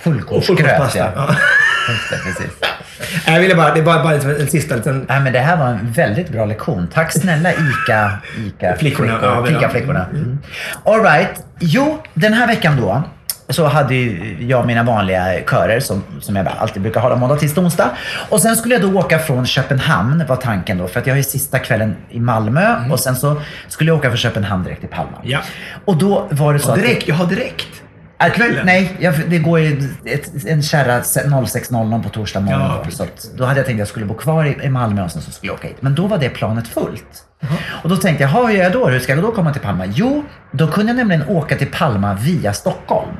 [0.00, 1.12] Fullkornsgröt, ja.
[1.16, 1.36] Ja.
[2.24, 2.52] Precis.
[3.26, 5.06] Jag ville bara, det är bara, en, en sista liten...
[5.08, 6.88] Nej, men det här var en väldigt bra lektion.
[6.92, 8.12] Tack snälla ICA,
[8.46, 9.68] ICA Flickorna, ja, flickor, ja.
[9.68, 10.06] Fika-flickorna.
[10.10, 10.38] Mm.
[10.84, 11.44] All right.
[11.60, 13.02] Jo, den här veckan då
[13.52, 17.58] så hade ju jag mina vanliga körer som, som jag alltid brukar hålla måndag till
[17.58, 17.90] onsdag.
[18.30, 20.88] Och sen skulle jag då åka från Köpenhamn var tanken då.
[20.88, 24.16] För att jag är sista kvällen i Malmö och sen så skulle jag åka från
[24.16, 25.18] Köpenhamn direkt till Palma.
[25.22, 25.38] Ja.
[25.84, 26.80] Och då var det så Ja, att...
[26.82, 27.68] direkt, jag har direkt.
[28.18, 28.66] Att, Kvällen?
[28.66, 32.60] nej, jag, det går ju ett, en kärra 06.00 på torsdag morgon.
[32.60, 34.68] Ja, då, så att, då hade jag tänkt att jag skulle bo kvar i, i
[34.68, 35.76] Malmö och sen så skulle jag åka hit.
[35.80, 37.24] Men då var det planet fullt.
[37.82, 38.86] Och då tänkte jag, "Jaha, hur gör jag då?
[38.88, 39.84] Hur ska jag då komma till Palma?
[39.86, 43.16] Jo, då kunde jag nämligen åka till Palma via Stockholm.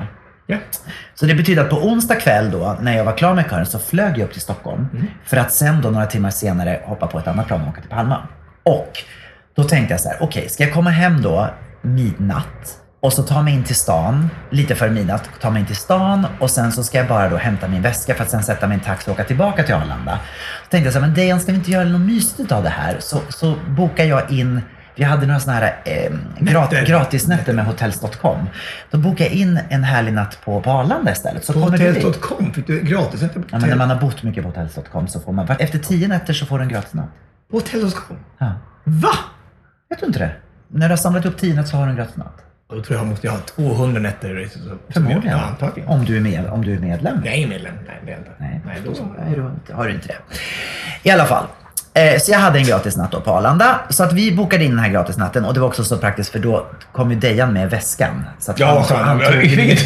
[1.14, 3.78] Så det betyder att på onsdag kväll då, när jag var klar med kören, så
[3.78, 4.88] flög jag upp till Stockholm.
[5.24, 7.90] För att sen då några timmar senare hoppa på ett annat plan och åka till
[7.90, 8.28] Palma.
[8.62, 8.92] Och
[9.56, 11.48] då tänkte jag så här, okej, ska jag komma hem då
[11.82, 15.76] midnatt och så ta mig in till stan, lite före midnatt, ta mig in till
[15.76, 18.66] stan och sen så ska jag bara då hämta min väska för att sen sätta
[18.66, 20.12] min taxi och åka tillbaka till Arlanda.
[20.64, 22.68] Då tänkte jag så här, men Dejan, ska vi inte göra något mysigt av det
[22.68, 22.96] här?
[22.98, 24.60] Så, så bokar jag in
[24.94, 26.86] vi hade några sådana här eh, grat, Nätter.
[26.86, 28.38] gratisnätter med hotels.com.
[28.90, 31.44] Då bokade jag in en härlig natt på, på Arlanda istället.
[31.44, 33.22] Så På hotels.com fick du gratis.
[33.22, 36.32] Ja, men när man har bott mycket på hotels.com så får man, efter tio nätter
[36.32, 37.10] så får du en gratis natt.
[37.50, 38.16] På hotels.com?
[38.38, 38.52] Ja.
[38.84, 39.12] Va?
[39.90, 40.32] Vet du inte det?
[40.68, 42.38] När du har samlat upp tio nätter så har du en gratis natt.
[42.70, 44.48] Då tror jag måste jag ha 200 nätter.
[44.88, 45.38] Förmodligen.
[45.38, 45.88] Ja, antagligen.
[45.90, 47.26] Om du är, med, om du är medlem.
[47.26, 47.74] Ingen medlem.
[48.04, 48.30] Nej, inte.
[48.38, 50.16] Nej, Nej, då du inte, har du inte det.
[51.02, 51.46] I alla fall.
[51.94, 53.80] Eh, så jag hade en gratisnatt då på Arlanda.
[53.90, 56.38] Så att vi bokade in den här gratisnatten och det var också så praktiskt för
[56.38, 58.24] då kom ju Dejan med väskan.
[58.38, 59.32] Så Ja, han, han, skönt.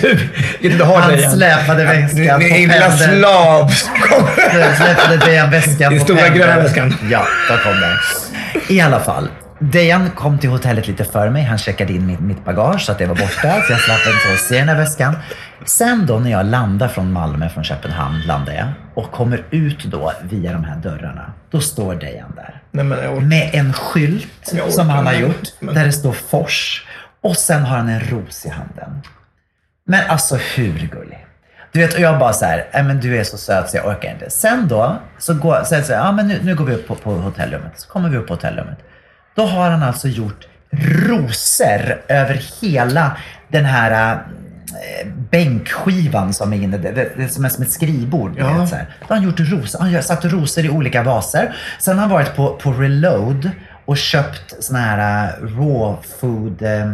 [0.00, 1.32] tog, har han Dejan.
[1.32, 3.68] släpade väskan Din lilla slav
[4.76, 6.94] släppte Dejan väskan på stora gröna väskan.
[7.10, 7.96] Ja, där kom den.
[8.76, 9.28] I alla fall.
[9.58, 11.42] Dejan kom till hotellet lite före mig.
[11.42, 13.62] Han checkade in mitt, mitt bagage så att det var borta.
[13.66, 15.16] Så jag slapp inte se den här väskan.
[15.64, 20.12] Sen då när jag landar från Malmö, från Köpenhamn, landar jag och kommer ut då
[20.22, 21.32] via de här dörrarna.
[21.50, 22.62] Då står Dejan där.
[22.70, 23.22] Nej, jag.
[23.22, 26.86] Med en skylt Jag som han har gjort Men- där det står Fors.
[27.22, 29.02] Och sen har han en ros i handen.
[29.86, 31.26] Men alltså hur gullig?
[31.72, 33.86] Du vet, och jag bara så här, "Nej, men du är så söt så jag
[33.86, 34.30] orkar inte.
[34.30, 36.94] Sen då, så går så, så här, ja men nu, nu går vi upp på,
[36.94, 37.72] på hotellrummet.
[37.80, 38.78] Så kommer vi upp på hotellrummet.
[39.36, 43.16] Då har han alltså gjort rosor över hela
[43.48, 48.34] den här äh, bänkskivan som är inne, det, är som är som ett skrivbord.
[48.38, 48.58] Ja.
[48.58, 48.96] Vet, så här.
[49.00, 51.56] Då har han gjort rosor, han har satt rosor i olika vaser.
[51.78, 53.50] Sen har han varit på, på Reload
[53.84, 56.92] och köpt såna här äh, raw food, äh,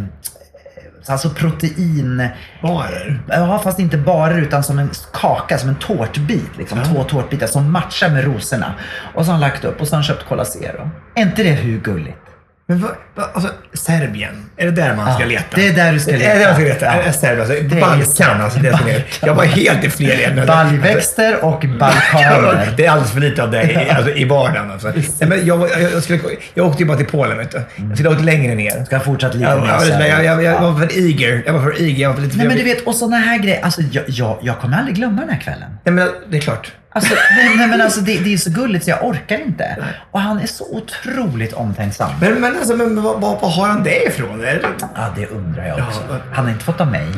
[1.06, 2.28] alltså protein...
[2.62, 3.22] Barer?
[3.28, 6.56] Ja, fast inte bara utan som en kaka, som en tårtbit.
[6.58, 6.84] Liksom.
[6.84, 8.74] Två tårtbitar som matchar med rosorna.
[9.14, 10.90] Och så har han lagt upp och så har han köpt Cola Zero.
[11.14, 12.31] Är inte det hur gulligt?
[12.72, 15.44] Men vad, vad, alltså, Serbien, är det där man ska leta?
[15.54, 16.46] det är där du ska Är det där leta.
[16.48, 16.86] man ska leta?
[16.86, 16.92] Ja.
[16.92, 19.04] Är Serbien, alltså, är Balkan, alltså det är.
[19.22, 20.46] Jag var helt i fel ämnen.
[20.46, 22.72] Baljväxter och balkaner.
[22.76, 24.70] Det är alldeles för lite av det i, alltså, i vardagen.
[24.70, 24.88] Alltså.
[24.88, 26.18] Nej, men jag, jag, jag, skulle,
[26.54, 27.38] jag åkte ju bara till Polen.
[27.38, 27.62] Vet du.
[27.76, 28.84] Jag skulle ha åkt längre ner.
[28.84, 30.60] Ska ha fortsatt lite Jag, mer jag, jag, jag, jag Ja.
[30.70, 31.42] var för eager.
[31.46, 32.02] Jag var för eager.
[32.02, 33.64] Jag var för lite Nej men du vet, och sådana här grejer.
[33.64, 35.70] Alltså jag, jag, jag kommer aldrig glömma den här kvällen.
[35.84, 36.72] Nej, men det är klart.
[36.94, 39.76] Alltså, nej, nej men alltså det, det är så gulligt så jag orkar inte.
[40.10, 42.10] Och han är så otroligt omtänksam.
[42.20, 44.40] Men, men, alltså, men vad, vad, vad har han det ifrån?
[44.44, 44.62] Är det,
[44.94, 46.00] Ja, det undrar jag också.
[46.10, 46.16] Ja.
[46.32, 47.06] Han har inte fått av mig.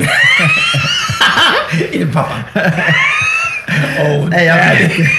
[1.93, 2.39] är det pappan?
[3.99, 4.83] oh, Nej, jag daddy.
[4.83, 5.11] vet inte.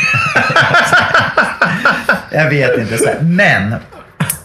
[2.37, 2.99] jag vet inte.
[2.99, 3.21] Så här.
[3.21, 3.75] Men,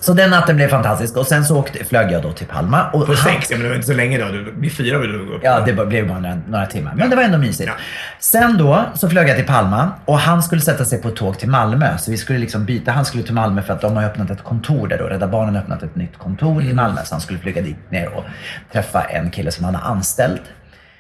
[0.02, 2.90] så den natten blev fantastisk och sen så åkte, flög jag då till Palma.
[2.90, 4.52] Och På sex, ja, men det var inte så länge då.
[4.58, 5.42] Vid fyra vill du gå upp.
[5.44, 6.94] Ja, det blev bara några, några timmar.
[6.96, 7.68] Men det var ändå mysigt.
[7.70, 7.74] Ja.
[8.20, 11.40] Sen då så flög jag till Palma och han skulle sätta sig på ett tåg
[11.40, 11.98] till Malmö.
[11.98, 12.92] Så vi skulle liksom byta.
[12.92, 15.04] Han skulle till Malmö för att de har öppnat ett kontor där då.
[15.04, 17.02] Rädda Barnen har öppnat ett nytt kontor i Malmö.
[17.04, 18.24] Så han skulle flyga dit ner och
[18.72, 20.44] träffa en kille som han har anställt.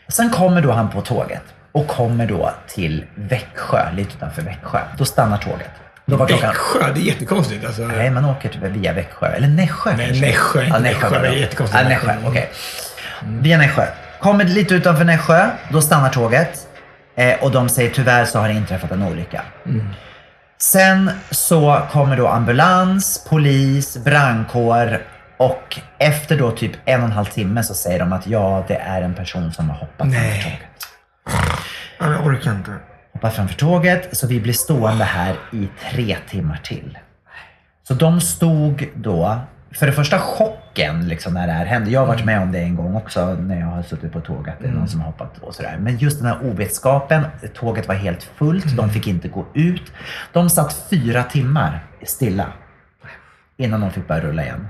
[0.07, 4.79] Sen kommer då han på tåget och kommer då till Växjö, lite utanför Växjö.
[4.97, 5.69] Då stannar tåget.
[6.11, 6.49] Då var klockan...
[6.49, 7.65] Växjö, det är jättekonstigt.
[7.65, 7.81] Alltså.
[7.81, 9.27] Nej, man åker typ via Växjö.
[9.27, 10.25] Eller Nässjö Nej, kanske.
[10.25, 11.21] Nässjö, Ja, Nässjö.
[11.21, 11.83] Det är jättekonstigt.
[11.83, 12.49] Ja, Nässjö, okej.
[13.23, 13.85] Via Nässjö.
[14.19, 16.67] Kommer lite utanför Nässjö, då stannar tåget.
[17.15, 19.41] Eh, och de säger tyvärr så har det inträffat en olycka.
[20.61, 25.01] Sen så kommer då ambulans, polis, brandkår
[25.37, 28.75] och efter då typ en och en halv timme så säger de att ja, det
[28.75, 30.19] är en person som har hoppat Nej.
[30.19, 30.67] framför tåget.
[31.99, 32.71] Ja, Jag orkar inte.
[33.21, 36.97] Hoppat framför tåget, så vi blir stående här i tre timmar till.
[37.87, 39.39] Så de stod då,
[39.71, 41.91] för det första chocken liksom när det här hände.
[41.91, 44.49] Jag har varit med om det en gång också när jag har suttit på tåg,
[44.49, 45.77] att det är någon som har hoppat och sådär.
[45.79, 49.91] Men just den här ovetskapen, tåget var helt fullt, de fick inte gå ut.
[50.33, 52.45] De satt fyra timmar stilla
[53.61, 54.67] innan de fick börja rulla igen.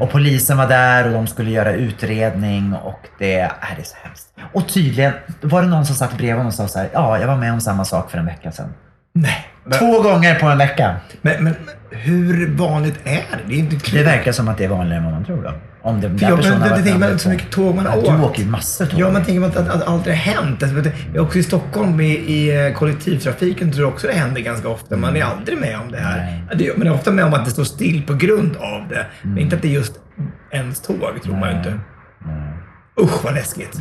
[0.00, 3.96] Och polisen var där och de skulle göra utredning och det, äh, det är så
[4.02, 4.28] hemskt.
[4.52, 7.26] Och tydligen var det någon som satt bredvid honom och sa så här, ja, jag
[7.26, 8.74] var med om samma sak för en vecka sedan.
[9.12, 9.46] Nej.
[9.64, 10.96] Men, Två gånger på en vecka.
[11.22, 11.54] men, men
[11.90, 13.38] hur vanligt är det?
[13.46, 15.52] Det är inte Det verkar som att det är vanligare än vad man tror då.
[15.82, 18.02] Om den För jag- personen men det- det man så mycket tåg man har ja,
[18.02, 18.24] Du åkt.
[18.30, 19.00] åker ju massor tåg.
[19.00, 20.62] Ja, man tänker att, att, att allt det har hänt.
[20.62, 24.68] Alltså, jag också i Stockholm i, i eh, kollektivtrafiken tror jag också det händer ganska
[24.68, 24.96] ofta.
[24.96, 26.16] Man är aldrig med om det här.
[26.16, 26.44] Nej.
[26.50, 29.06] Ja, det, man är ofta med om att det står still på grund av det.
[29.22, 29.92] Men inte att det är just
[30.50, 31.80] ens tåg, tror man ju inte.
[33.00, 33.78] Usch vad läskigt.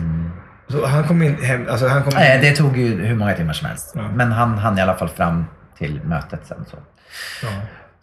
[0.68, 3.54] Så han kom in hem, alltså han kom Nej, det tog ju hur många timmar
[3.54, 3.92] som helst.
[3.96, 4.02] Ja.
[4.16, 5.46] Men han hann i alla fall fram
[5.78, 6.66] till mötet sen.
[6.72, 6.78] Så,
[7.44, 7.50] Ja.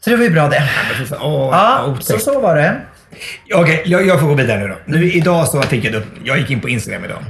[0.00, 0.62] så det var ju bra det.
[0.98, 2.76] Fy fan, Åh, Ja, så så var det.
[3.54, 4.76] Okej, jag, jag får gå vidare nu då.
[4.84, 7.22] Nu, idag så fick jag upp, jag gick in på Instagram idag.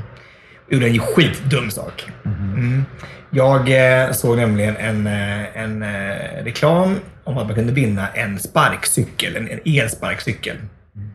[0.67, 2.07] Och gjorde en skitdum sak.
[2.25, 2.85] Mm.
[3.31, 3.69] Jag
[4.05, 9.37] eh, såg nämligen en, eh, en eh, reklam om att man kunde vinna en sparkcykel,
[9.37, 10.57] en, en elsparkcykel.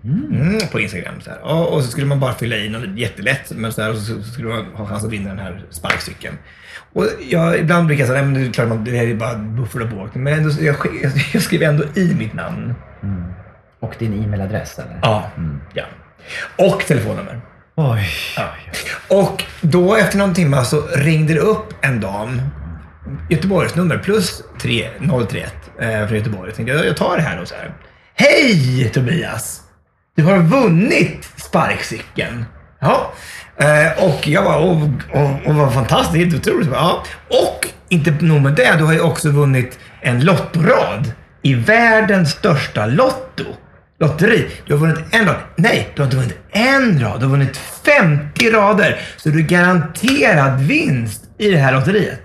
[0.03, 1.21] Mm, på Instagram.
[1.21, 1.41] Så här.
[1.41, 4.23] Och, och så skulle man bara fylla i något jättelätt, men så, här, och så,
[4.23, 6.35] skulle man ha chans att vinna den här sparkcykeln.
[6.93, 9.15] Och jag, ibland brukar jag säga, nej men det är klart, man, det här är
[9.15, 10.15] bara buffel och båt.
[10.15, 10.75] Men ändå, jag,
[11.33, 12.73] jag skriver ändå i mitt namn.
[13.81, 14.99] Och din e-mailadress eller?
[15.01, 15.31] Ja.
[15.73, 15.83] ja.
[16.57, 17.41] Och telefonnummer.
[17.75, 18.09] Oj.
[18.35, 18.47] Ja.
[19.07, 22.41] Och då efter någon timme så ringde det upp en dam.
[23.29, 26.49] Göteborgsnummer plus 3031 eh, från Göteborg.
[26.49, 27.73] Jag tänkte jag, tar det här då så här.
[28.15, 29.61] Hej Tobias!
[30.15, 32.45] Du har vunnit sparkcykeln.
[32.79, 33.13] Ja.
[33.57, 34.89] Eh, och jag bara, åh
[35.45, 36.69] vad fantastiskt, helt otroligt.
[36.73, 37.03] Ja.
[37.29, 42.85] Och inte nog med det, du har ju också vunnit en lottorad i världens största
[42.85, 43.43] lotto,
[44.01, 44.47] lotteri.
[44.65, 45.35] Du har vunnit en rad.
[45.55, 47.19] Nej, du har inte vunnit en rad.
[47.19, 48.99] Du har vunnit 50 rader.
[49.17, 52.21] Så du är garanterad vinst i det här lotteriet.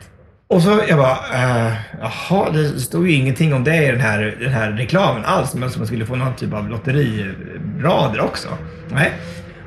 [0.49, 4.37] Och så jag bara, eh, jaha, det stod ju ingenting om det i den här,
[4.41, 5.55] den här reklamen alls.
[5.55, 8.49] Men som man skulle få någon typ av lotterirader också.
[8.89, 9.13] Nej.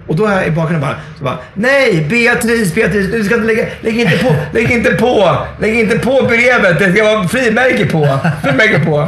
[0.10, 3.48] Och då är jag i bakgrunden bara, så bara, nej Beatrice, Beatrice, du ska inte
[3.48, 6.80] lägga, lägg inte på, lägg inte på, lägg inte på brevet.
[6.80, 9.08] Det ska vara frimärke på, frimärke på.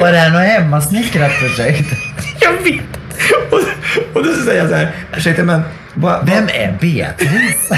[0.00, 1.90] Var det här något hemmasnickrat projekt?
[2.40, 2.82] Jag vet.
[3.50, 3.58] Och,
[4.12, 5.62] och då säger jag så här, ursäkta men,
[5.94, 7.68] vad, Vem är Beatrice?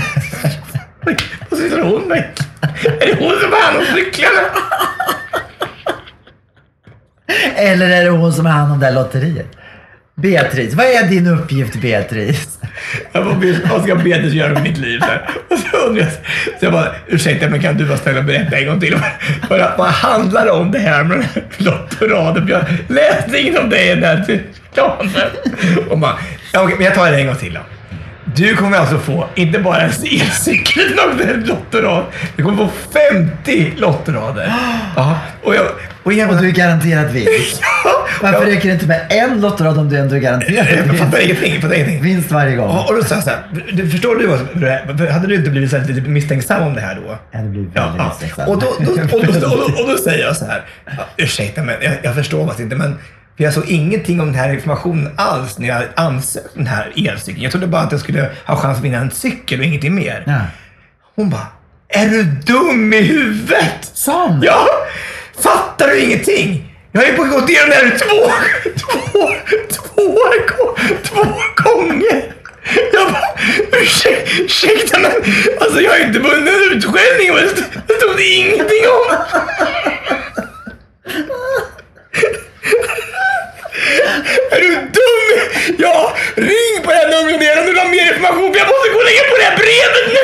[1.51, 2.31] Så sitter hon mig.
[3.01, 4.41] Är det hon som har hand om cyklarna?
[7.57, 9.58] Eller är det hon som har hand om det här lotteriet?
[10.23, 12.59] Beatrice, vad är din uppgift Beatrice?
[13.13, 13.35] Jag bara,
[13.71, 15.01] vad ska Beatrice göra med mitt liv?
[15.01, 15.07] Så,
[15.55, 16.13] och så, undrar jag,
[16.61, 18.97] så jag bara, ursäkta men kan du vara snäll och berätta en gång till?
[19.51, 21.25] Vad, vad handlar det om det här med
[21.57, 22.49] lottoraden?
[22.49, 24.43] Jag läste inget om det i den här
[24.75, 25.11] planen.
[25.91, 26.15] Och man,
[26.53, 27.61] ja, okej, men jag tar det en gång till då.
[28.37, 32.05] Du kommer alltså få, inte bara en elcykel, utan en lottorad.
[32.37, 32.71] Du kommer få
[33.45, 34.53] 50 lottorader.
[34.97, 35.67] Ja, och jag...
[36.03, 37.61] Och, jag, Och du är garanterat vinst.
[37.85, 38.55] ja, Varför ja.
[38.57, 41.23] räcker det inte med en lottorad om du ändå är garanterad Jag fattar vinst?
[41.23, 41.53] ingenting.
[41.53, 42.03] Jag fattar ingenting.
[42.03, 42.69] Vinst varje gång.
[42.69, 43.39] Och, och då sa jag så här,
[43.73, 47.19] du, förstår du vad, hade du inte blivit så lite misstänksam om det här då?
[47.31, 48.09] Ja, det blir väldigt Ja, ja.
[48.09, 48.49] misstänksam.
[48.49, 51.63] Och, då, då, och, då, och, då, och då säger jag så här, ja, ursäkta
[51.63, 52.99] men jag, jag förstår faktiskt inte men
[53.39, 57.43] för jag såg ingenting om den här informationen alls när jag ansökte den här elcykeln.
[57.43, 60.25] Jag trodde bara att jag skulle ha chans att vinna en cykel och ingenting mer.
[60.27, 60.41] Ja.
[61.17, 61.47] Hon bara,
[61.89, 63.91] är du dum i huvudet?
[63.95, 64.47] Sa hon det?
[64.47, 64.67] Ja!
[65.43, 66.75] Fattar du ingenting?
[66.93, 68.33] Jag har ju gått igenom det här två,
[68.79, 69.29] två,
[69.73, 70.19] två,
[71.05, 71.25] två
[71.63, 72.33] gånger.
[72.93, 73.29] Jag bara,
[74.45, 75.11] ursäkta, men
[75.61, 77.31] alltså jag har inte vunnit en utskällning
[77.87, 79.17] det stod- ingenting om.
[84.51, 85.29] Är du dum?
[85.79, 88.89] Ja, ring på det här numret igen om du vill ha mer information jag måste
[88.93, 90.23] gå och lägga på det här brevet nu.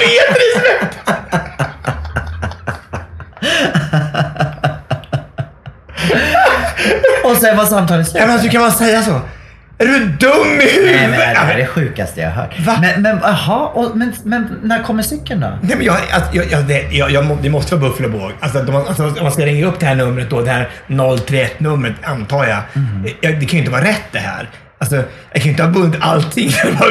[0.00, 0.58] Beatrice!
[7.24, 8.20] Och sen var samtalet slut.
[8.20, 9.20] Ja, men alltså, kan man säga så?
[9.80, 10.96] Är du dum i huvudet?
[10.96, 12.58] Nej, men det här är det sjukaste jag har hört.
[12.60, 12.78] Va?
[12.80, 15.58] Men, men, aha, och, men, men när kommer cykeln då?
[15.62, 18.32] Nej, men jag, alltså, jag, jag, det, jag, jag, det måste vara Buffalo Båg.
[18.40, 22.44] Alltså, alltså, om man ska ringa upp det här numret då, det här 031-numret, antar
[22.44, 22.58] jag.
[23.20, 23.40] jag.
[23.40, 24.48] Det kan ju inte vara rätt det här.
[24.80, 26.50] Alltså, jag kan ju inte ha vunnit allting.
[26.62, 26.90] Det var,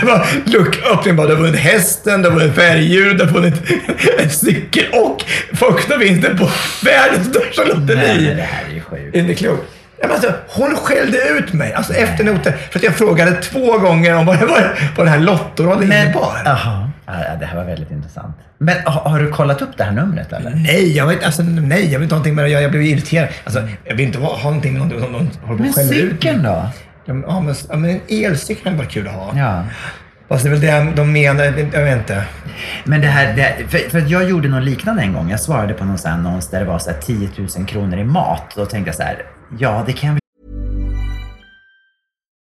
[0.00, 1.26] det var lucköppning bara.
[1.26, 3.54] Du har vunnit hästen, du har vunnit färghjul, du har vunnit
[4.18, 6.50] en cykel och första vinsten på
[6.84, 8.26] världens största Nej, lotteri.
[8.26, 9.16] men det här är ju sjukt.
[9.16, 9.62] Är det klokt?
[10.00, 13.78] Ja, men alltså, hon skällde ut mig alltså, efter noten för att jag frågade två
[13.78, 16.36] gånger om vad, det var, vad den här lottoraden innebar.
[16.46, 18.36] aha, ja, det här var väldigt intressant.
[18.58, 20.50] Men har, har du kollat upp det här numret eller?
[20.50, 23.28] Nej, jag vet, alltså, nej, jag vill inte någonting med det jag, jag blev irriterad.
[23.44, 26.68] Alltså, jag vill inte ha, någonting med någon som någon håller på Men cykeln då?
[27.04, 29.32] Ja, men, ja, men, en elcykel hade varit kul att ha.
[29.36, 29.64] Ja.
[30.28, 32.24] Fast det är väl det de menar, jag vet inte.
[32.84, 35.30] Men det här, det, för, för jag gjorde något liknande en gång.
[35.30, 37.28] Jag svarade på någon annons där det var så här 10
[37.58, 38.52] 000 kronor i mat.
[38.56, 39.22] Då tänkte jag så här,
[39.58, 40.18] ja det kan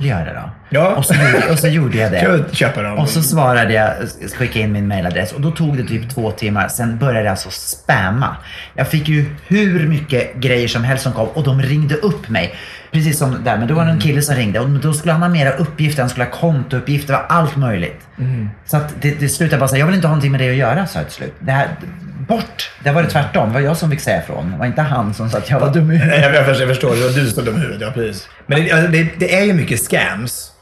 [0.00, 0.50] Göra då.
[0.70, 0.94] Ja.
[0.94, 2.44] Och, så gjorde, och så gjorde jag det.
[2.52, 2.98] köpa dem?
[2.98, 3.94] Och så svarade jag,
[4.36, 6.68] skickade in min mailadress och då tog det typ två timmar.
[6.68, 8.36] Sen började jag alltså spamma.
[8.74, 12.54] Jag fick ju hur mycket grejer som helst som kom och de ringde upp mig.
[12.92, 15.22] Precis som där, men då var det en kille som ringde och då skulle han
[15.22, 18.00] ha mera uppgifter, han skulle ha kontouppgifter, allt möjligt.
[18.66, 20.56] Så att det, det slutade bara säga, jag vill inte ha någonting med det att
[20.56, 21.34] göra, sa jag till slut.
[21.38, 21.68] Det här,
[22.28, 22.70] bort!
[22.84, 24.50] Det var det tvärtom, det var jag som fick säga ifrån.
[24.52, 26.22] Det var inte han som sa att jag var dum i Nej, huvudet.
[26.22, 27.80] jag, jag, förstår, jag förstår, det var du som var dum i huvudet.
[27.82, 28.28] Ja, precis.
[28.46, 30.52] Men det, alltså, det, det är ju mycket scams.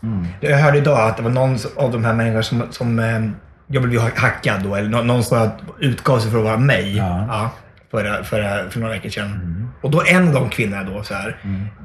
[0.41, 3.21] Jag hörde idag att det var någon av de här människorna som, som eh,
[3.67, 5.51] jag blev ju hackad då, eller nå- någon som
[5.81, 6.97] utgav sig för att vara mig.
[6.97, 7.51] Ja.
[7.91, 9.69] för, för, för några veckor sedan.
[9.81, 11.37] Och då en av de kvinnorna då så här,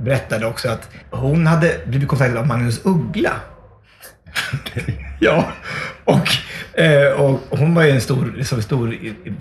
[0.01, 3.31] berättade också att hon hade blivit kontaktad av Magnus Uggla.
[5.19, 5.51] ja,
[6.03, 6.29] och,
[6.79, 8.97] eh, och hon var ju en stor, liksom, stor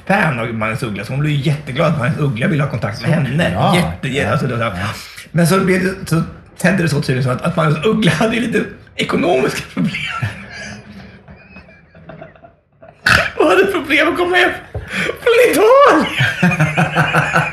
[0.07, 3.03] fan av Magnus Uggla, så hon blev ju jätteglad att Magnus Uggla ville ha kontakt
[3.03, 3.53] med henne.
[3.53, 3.77] Ja.
[4.05, 4.89] Jätte, alltså, här.
[5.31, 6.23] Men så, blev det, så
[6.59, 8.65] tände det så tydligt att, att Magnus Uggla hade lite
[8.97, 9.95] ekonomiska problem.
[13.37, 14.51] Och hade problem att komma hem
[15.23, 16.07] från Italien.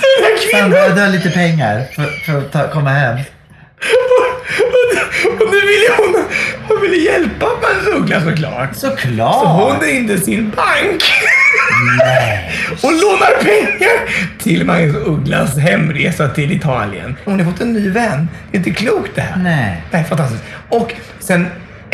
[0.00, 3.18] Så han behövde lite pengar för, för att ta, komma hem.
[5.40, 6.24] Och nu ville hon,
[6.68, 8.76] hon ville hjälpa Magnus Uggla såklart.
[8.76, 9.34] Såklart!
[9.34, 11.02] Så hon ringde sin bank
[11.98, 12.52] Nej.
[12.82, 17.16] och lånar pengar till Magnus Ugglas hemresa till Italien.
[17.24, 18.28] Hon har fått en ny vän.
[18.50, 19.36] Det är inte klokt det här.
[19.36, 19.82] Nej.
[19.90, 20.44] Nej, fantastiskt.
[20.68, 21.46] Och sen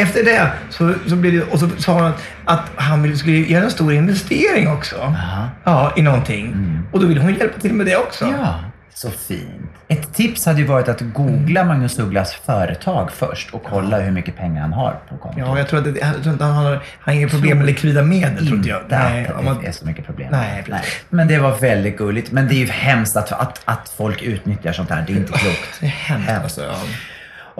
[0.03, 3.37] efter det så, så blev det, och så sa hon att, att han ville, skulle
[3.37, 5.17] göra en stor investering också.
[5.65, 6.55] Ja, i någonting.
[6.93, 8.25] Och då ville hon hjälpa till med det också.
[8.25, 8.55] Ja,
[8.95, 9.71] så fint.
[9.89, 14.37] Ett tips hade ju varit att googla Magnus Ugglas företag först och kolla hur mycket
[14.37, 15.39] pengar han har på kontot.
[15.47, 17.67] Ja, jag tror, att det, jag tror inte han har, han har inga problem med
[17.67, 18.47] likvida medel.
[18.47, 18.83] Tror inte jag.
[18.89, 20.29] Nej, att man, det är så mycket problem.
[20.31, 21.01] Nej, precis.
[21.09, 22.33] Men det var väldigt gulligt.
[22.33, 25.05] Men det är ju hemskt att, att, att folk utnyttjar sånt här.
[25.07, 25.81] Det är inte klokt.
[25.81, 26.63] det är hemskt alltså.
[26.63, 26.75] Ja.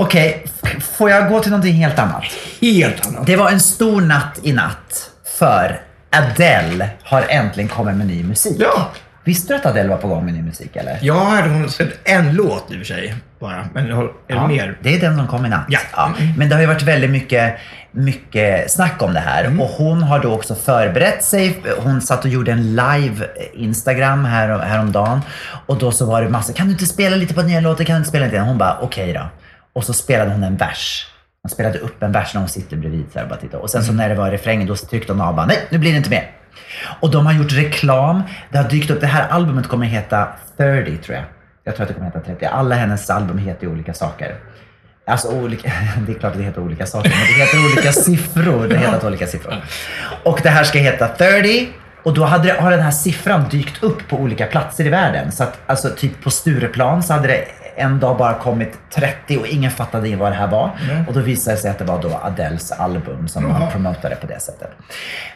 [0.05, 2.25] Okej, f- får jag gå till någonting helt annat?
[2.61, 3.27] Helt annat.
[3.27, 5.11] Det var en stor natt i natt.
[5.39, 5.81] För
[6.11, 8.57] Adele har äntligen kommit med ny musik.
[8.61, 8.91] Ja.
[9.25, 10.99] Visste du att Adele var på gång med ny musik eller?
[11.15, 13.69] Hade hon sett en låt i och för sig bara.
[13.75, 14.79] Men har- är det Ja, mer?
[14.83, 15.65] Det är den som kom i natt.
[15.69, 16.11] Ja.
[16.37, 17.55] Men det har ju varit väldigt mycket,
[17.93, 19.45] mycket snack om det här.
[19.45, 19.61] Mm.
[19.61, 21.63] Och hon har då också förberett sig.
[21.79, 25.21] Hon satt och gjorde en live Instagram här, häromdagen.
[25.67, 27.87] Och då så var det massa, kan du inte spela lite på nya låten?
[27.87, 28.39] Kan du inte spela lite?
[28.39, 29.21] Hon bara, okej då.
[29.73, 31.07] Och så spelade hon en vers.
[31.43, 33.59] Hon spelade upp en vers när hon sitter bredvid så här, bara titta.
[33.59, 35.91] Och sen så när det var refrängen då tryckte hon av bara, nej nu blir
[35.91, 36.31] det inte mer.
[37.01, 38.23] Och de har gjort reklam.
[38.51, 41.25] Det har dykt upp, det här albumet kommer heta 30 tror jag.
[41.65, 42.45] Jag tror att det kommer heta 30.
[42.45, 44.37] Alla hennes album heter ju olika saker.
[45.07, 45.73] Alltså olika,
[46.07, 48.69] det är klart att det heter olika saker, men det heter olika siffror.
[48.69, 49.65] Det heter olika siffror.
[50.25, 51.69] Och det här ska heta 30
[52.03, 55.33] och då hade det, har den här siffran dykt upp på olika platser i världen.
[55.33, 57.45] Så att alltså typ på Stureplan så hade det
[57.77, 60.71] en dag bara kommit 30 och ingen fattade vad det här var.
[61.09, 64.27] Och då visade det sig att det var då Adeles album som man promotade på
[64.27, 64.71] det sättet.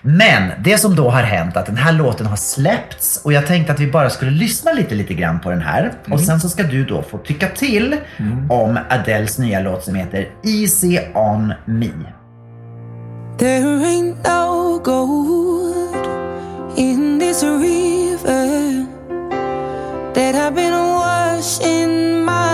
[0.03, 3.73] Men det som då har hänt att den här låten har släppts och jag tänkte
[3.73, 5.93] att vi bara skulle lyssna lite, lite grann på den här.
[6.11, 7.97] Och sen så ska du då få tycka till
[8.49, 11.91] om Adeles nya låt som heter Easy on me.
[13.39, 16.24] There ain't no gold
[16.77, 18.87] in this river
[20.13, 22.54] that I've been washing my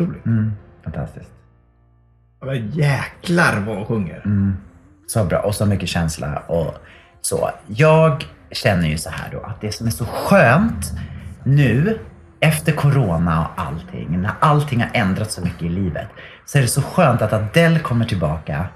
[0.00, 0.26] otroligt.
[0.26, 0.52] Mm.
[0.84, 1.30] Fantastiskt.
[2.72, 4.22] Jäklar vad hon sjunger.
[4.24, 4.56] Mm.
[5.06, 6.74] Så bra och så mycket känsla och
[7.20, 7.50] så.
[7.66, 10.92] Jag känner ju så här då att det som är så skönt
[11.44, 11.98] nu
[12.40, 16.06] efter corona och allting, när allting har ändrats så mycket i livet,
[16.44, 18.66] så är det så skönt att Adele kommer tillbaka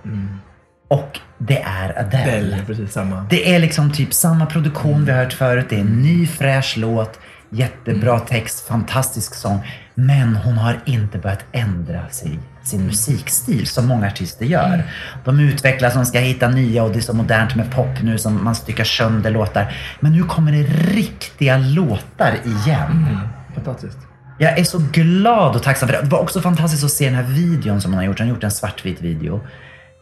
[0.88, 2.22] och det är Adele.
[2.22, 3.26] Adele, precis samma.
[3.30, 5.66] Det är liksom typ samma produktion vi har hört förut.
[5.68, 7.20] Det är en ny fräsch låt.
[7.54, 9.66] Jättebra text, fantastisk sång.
[9.94, 14.84] Men hon har inte börjat ändra sig, sin musikstil som många artister gör.
[15.24, 18.44] De utvecklas, de ska hitta nya och det är så modernt med pop nu som
[18.44, 19.76] man styckar sönder låtar.
[20.00, 20.62] Men nu kommer det
[20.94, 23.18] riktiga låtar igen.
[23.54, 23.98] Fantastiskt.
[24.38, 26.02] Jag är så glad och tacksam för det.
[26.02, 28.18] Det var också fantastiskt att se den här videon som hon har gjort.
[28.18, 29.40] Hon har gjort en svartvit video.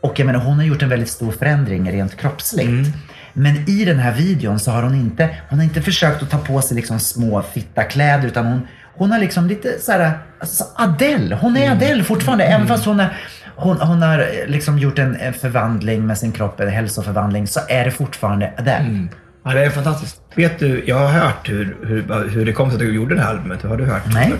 [0.03, 2.95] Och jag menar, hon har gjort en väldigt stor förändring rent kroppsligt.
[3.33, 6.39] Men i den här videon så har hon inte, hon har inte försökt att ta
[6.39, 10.65] på sig liksom små fitta kläder utan hon, hon har liksom lite så här, alltså
[10.77, 11.35] Adele.
[11.41, 12.45] Hon är Adele fortfarande.
[12.45, 13.17] Även fast hon, är,
[13.57, 17.85] hon, hon har liksom gjort en, en förvandling med sin kropp, en hälsoförvandling, så är
[17.85, 19.09] det fortfarande Adele.
[19.45, 20.21] Ja, det är fantastiskt.
[20.37, 23.21] Vet du, jag har hört hur, hur, hur det kom sig att du gjorde det
[23.21, 23.63] här albumet.
[23.63, 24.03] Har du hört?
[24.15, 24.33] Nej.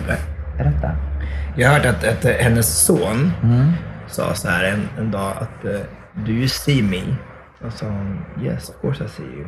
[0.57, 0.91] Berätta.
[1.57, 3.71] Jag har hört att, att eh, hennes son Mm.
[4.07, 5.71] sa så här en, en dag att eh,
[6.25, 7.01] Do you see me?
[7.71, 9.47] Sa hon Yes, of course I see you.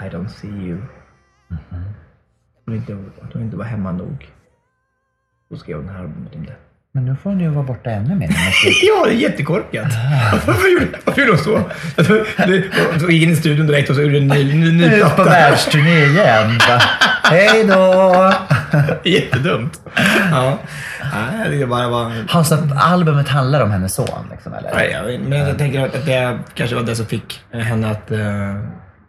[0.00, 0.78] I don't see you.
[2.66, 2.92] Hon, inte,
[3.22, 4.28] att hon inte var hemma nog.
[5.50, 6.56] Då skrev hon det här albumet om det.
[6.92, 8.28] Men nu får hon ju vara borta ännu mer.
[8.82, 9.92] ja, det är jättekorkat.
[10.46, 11.62] Varför gjorde, varför gjorde hon så?
[13.00, 15.24] Hon gick in i studion direkt och så gjorde en ny, ny, ny Nu på
[15.24, 16.58] världsturné igen.
[17.24, 18.32] Hej då!
[19.04, 19.80] Jättedumt.
[20.30, 20.58] Ja.
[21.14, 22.12] Nej, det bara var...
[22.28, 24.74] Alltså, albumet handlar om hennes son, liksom, eller?
[24.74, 28.18] Nej, jag men jag tänker att det kanske var det som fick henne att uh,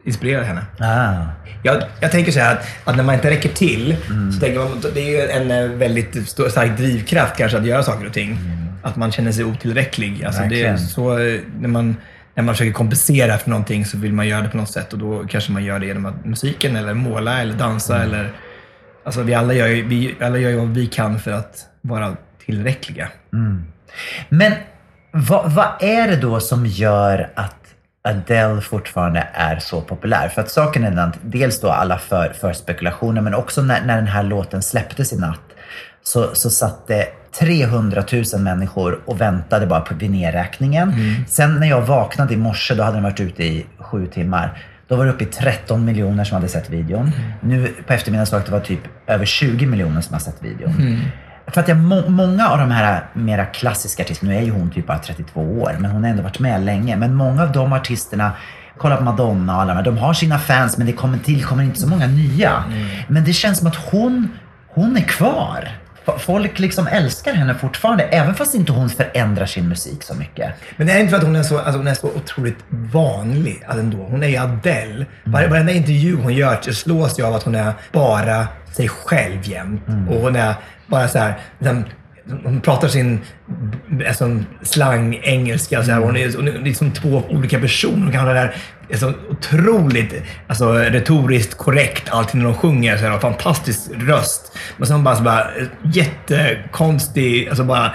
[0.05, 0.61] inspirera henne.
[0.79, 1.25] Ah.
[1.63, 3.95] Jag, jag tänker så här att, att när man inte räcker till
[4.33, 7.83] så tänker man det är ju en eh, väldigt stor, stark drivkraft kanske att göra
[7.83, 8.39] saker och ting.
[8.83, 10.23] Att man känner sig otillräcklig.
[10.23, 10.79] Alltså det är Verkligen.
[10.79, 11.97] så, eh, när, man,
[12.35, 14.99] när man försöker kompensera för någonting så vill man göra det på något sätt och
[14.99, 18.31] då kanske man gör det genom att musiken eller måla eller dansa eller...
[19.05, 22.15] Alltså vi alla gör ju, vi alla gör ju vad vi kan för att vara
[22.45, 23.09] tillräckliga.
[23.33, 23.63] Mm.
[24.29, 24.53] Men
[25.11, 27.55] vad, vad är det då som gör att
[28.03, 30.29] Adele fortfarande är så populär?
[30.29, 33.95] För att saken är den dels då alla för, för spekulationer men också när, när
[33.95, 35.41] den här låten släpptes i natt
[36.03, 37.07] så, så satt det
[37.39, 38.03] 300
[38.33, 40.93] 000 människor och väntade bara på vinérräkningen.
[41.27, 44.63] Sen när jag vaknade i morse, då hade den varit ute i sju timmar.
[44.87, 47.11] Då var det uppe i 13 miljoner som hade sett videon.
[47.41, 50.43] Nu på eftermiddagen såg jag att det var typ över 20 miljoner som har sett
[50.43, 51.01] videon.
[51.47, 54.69] För att jag, må, många av de här mera klassiska artisterna, nu är ju hon
[54.71, 56.95] typ bara 32 år, men hon har ändå varit med länge.
[56.95, 58.31] Men många av de artisterna,
[58.77, 61.63] kolla på Madonna och alla de här, de har sina fans men det kommer tillkommer
[61.63, 62.63] inte så många nya.
[63.07, 64.27] Men det känns som att hon,
[64.67, 65.69] hon är kvar.
[66.19, 70.53] Folk liksom älskar henne fortfarande, även fast inte hon förändrar sin musik så mycket.
[70.77, 73.63] Men det är inte för att hon är så, alltså hon är så otroligt vanlig
[73.65, 73.97] alltså ändå.
[73.97, 75.05] Hon är ju Adele.
[75.23, 79.81] Var, varenda intervju hon gör slås jag av att hon är bara sig själv jämt.
[80.09, 80.55] Och hon är
[80.87, 81.83] bara så här, liksom,
[82.43, 83.19] hon pratar sin
[84.07, 85.83] alltså, slang engelska.
[85.83, 85.99] Så här.
[85.99, 88.03] Hon, är, hon är liksom två olika personer.
[88.03, 88.55] Hon kan ha det där
[88.91, 90.13] alltså, otroligt
[90.47, 92.97] alltså, retoriskt korrekt allting när de sjunger.
[92.97, 94.57] Så här, fantastisk röst.
[94.77, 95.47] Men sen bara, så bara
[95.83, 97.91] jättekonstig, alltså bara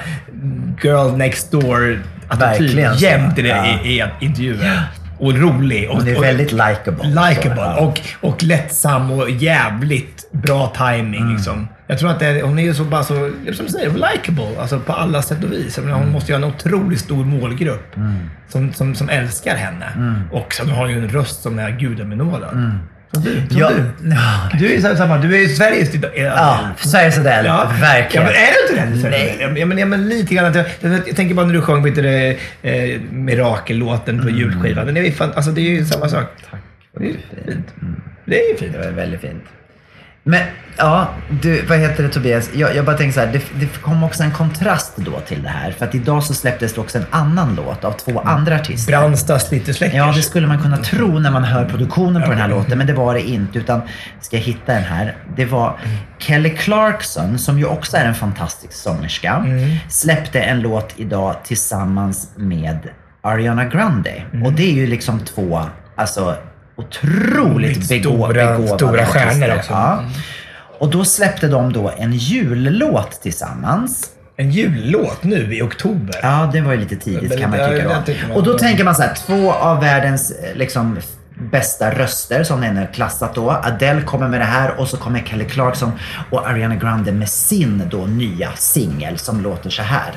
[0.83, 3.67] girl next door attityd jämt i, Ja.
[3.85, 4.83] i, i intervjuer.
[5.19, 5.91] Och rolig.
[5.91, 7.29] Och, Hon är väldigt likeable.
[7.29, 7.77] Likeable ja.
[7.77, 11.35] och, och lättsam och jävligt bra timing Mm.
[11.35, 11.69] liksom.
[11.91, 13.15] Jag tror att är, hon är ju så bara så,
[13.53, 14.61] som du säger, likeable.
[14.61, 15.79] Alltså på alla sätt och vis.
[15.79, 16.03] Menar, Mm.
[16.03, 17.95] Hon måste ju ha en otroligt stor målgrupp
[18.49, 19.87] som, som, som älskar henne.
[19.97, 20.15] Mm.
[20.33, 22.51] Och sen har hon ju en röst som är gudabenådad.
[23.13, 23.43] Som du.
[23.51, 23.71] Som Ja.
[23.71, 24.59] du.
[24.59, 27.49] Du är ju samma, du är ju Sveriges Ja, Sveriges Adele.
[27.81, 28.27] Verkligen.
[28.27, 29.17] Ja, men är du inte det?
[29.17, 29.59] Nej.
[29.61, 30.53] Ja, men, ja, men lite grann.
[30.55, 34.27] Jag, jag, tänker bara när du sjöng du, det, eh, Mirakellåten Mm.
[34.27, 34.87] på julskivan.
[34.87, 36.27] Den är fan, alltså, det är ju samma sak.
[36.51, 36.61] Tack.
[36.99, 37.15] Det är ju
[37.47, 37.67] fint.
[38.25, 38.73] Det är ju fint.
[38.73, 39.45] Det var väldigt fint.
[40.23, 40.43] Men
[40.77, 41.09] ja,
[41.43, 42.51] du, vad heter det Tobias?
[42.55, 45.49] Jag, jag bara tänker så här, det, det kom också en kontrast då till det
[45.49, 45.73] här.
[45.73, 48.93] För att idag så släpptes det också en annan låt av två andra artister.
[48.93, 49.97] Brandstads lite släckers.
[49.97, 52.87] Ja, det skulle man kunna tro när man hör produktionen på den här låten, men
[52.87, 53.59] det var det inte.
[53.59, 53.81] Utan,
[54.21, 55.17] ska jag hitta den här?
[55.37, 55.79] Det var
[56.19, 59.45] Kelly Clarkson, som ju också är en fantastisk sångerska,
[59.89, 62.79] släppte en låt idag tillsammans med
[63.23, 64.23] Ariana Grande.
[64.45, 65.63] Och det är ju liksom två,
[65.97, 66.37] alltså
[66.81, 69.73] otroligt begå- Stora- begåvade stora stjärnor också.
[69.73, 70.05] Ja.
[70.79, 74.07] Och då släppte de då en jullåt tillsammans.
[74.37, 76.15] En jullåt nu i oktober?
[76.23, 78.29] Ja, det var ju lite tidigt kan man tycka då.
[78.29, 80.99] man- Och då tänker man så här, två av världens eh, liksom
[81.53, 83.51] bästa röster som den är klassat då.
[83.51, 85.93] Adele kommer med det här och så kommer Kelly Clarkson
[86.31, 90.13] och Ariana Grande med sin då nya singel som låter så här.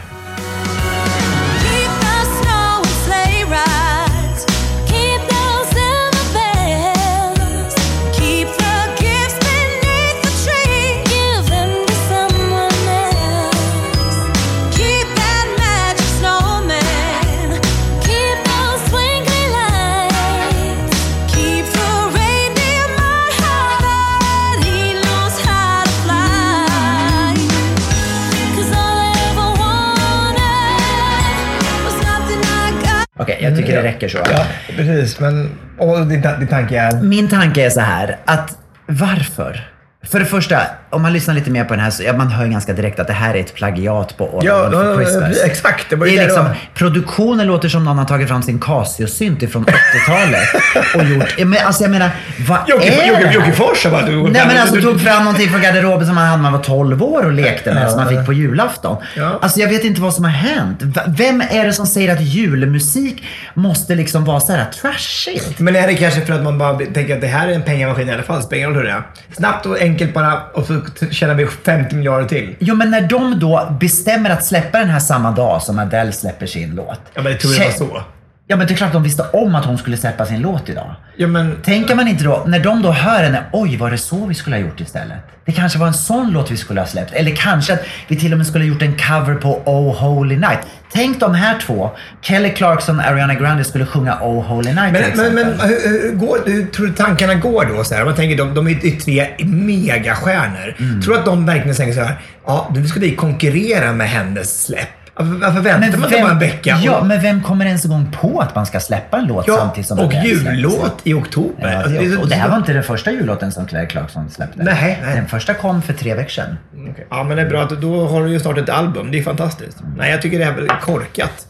[33.27, 34.17] Jag tycker det räcker så.
[34.31, 34.45] Ja,
[34.75, 35.19] precis.
[35.19, 37.01] Men och din, din tanke är?
[37.01, 39.69] Min tanke är så här, att varför?
[40.03, 40.61] För det första,
[40.93, 43.07] om man lyssnar lite mer på den här så ja, man hör ganska direkt att
[43.07, 45.43] det här är ett plagiat på All Ja, I for ja, Christmas.
[45.43, 45.89] exakt.
[45.89, 49.65] Det var Det är liksom, produktionen låter som någon har tagit fram sin Casio-synt ifrån
[49.65, 50.47] 80-talet
[50.95, 51.35] och gjort...
[51.37, 52.09] Ja, Men, alltså jag menar,
[52.47, 53.33] vad Jocke- är Jocke- det här?
[53.33, 56.37] Jocke Fors bara- du- Nej men alltså tog fram någonting från garderoben som man hade
[56.37, 58.97] när man var 12 år och lekte med, som man fick på julafton.
[59.17, 59.39] Ja.
[59.41, 60.81] Alltså jag vet inte vad som har hänt.
[61.07, 63.23] Vem är det som säger att julmusik
[63.53, 65.59] måste liksom vara så här trashigt?
[65.59, 68.09] Men är det kanske för att man bara tänker att det här är en pengamaskin
[68.09, 68.43] i alla fall?
[68.43, 69.03] Spelar hur det är.
[69.37, 70.81] Snabbt och enkelt bara och så
[71.11, 72.55] tjänar vi 50 miljarder till.
[72.59, 76.45] Jo, men när de då bestämmer att släppa den här samma dag som Adele släpper
[76.45, 76.99] sin låt.
[77.13, 78.03] Ja, men det tror jag var så.
[78.47, 80.95] Ja, men det är klart de visste om att hon skulle släppa sin låt idag.
[81.17, 81.55] Ja, men...
[81.61, 84.55] Tänker man inte då, när de då hör henne, oj, var det så vi skulle
[84.55, 85.17] ha gjort istället?
[85.45, 87.13] Det kanske var en sån låt vi skulle ha släppt.
[87.13, 90.35] Eller kanske att vi till och med skulle ha gjort en cover på Oh Holy
[90.35, 90.59] Night.
[90.93, 91.91] Tänk de här två,
[92.21, 96.15] Kelly Clarkson och Ariana Grande skulle sjunga Oh Holy Night Men, men, men hur, hur,
[96.15, 97.83] går, hur tror du tankarna går då?
[97.83, 98.05] Så här?
[98.05, 100.75] Man tänker, de, de är ju tre megastjärnor.
[100.79, 101.01] Mm.
[101.01, 102.15] Tror du att de verkligen tänker så här,
[102.45, 105.02] ja, nu ska vi konkurrera med hennes släpp.
[105.15, 106.79] Varför, varför väntar man inte bara en vecka?
[106.83, 109.57] Ja, Och- men vem kommer ens igång på att man ska släppa en låt Ja,
[109.57, 111.71] samtidigt som och jullåt i oktober.
[111.71, 113.65] Ja, Alltså, det är det, så- och det här var inte den första jullåten som
[113.65, 114.63] Claire Clarkson släppte.
[114.63, 115.15] Nej, nej.
[115.15, 116.57] Den första kom för tre veckor sedan.
[116.91, 117.07] Okej.
[117.09, 117.63] Ja, men det är bra.
[117.63, 119.11] att Då har du ju snart ett album.
[119.11, 119.77] Det är fantastiskt.
[119.97, 121.47] Nej, jag tycker det är korkat.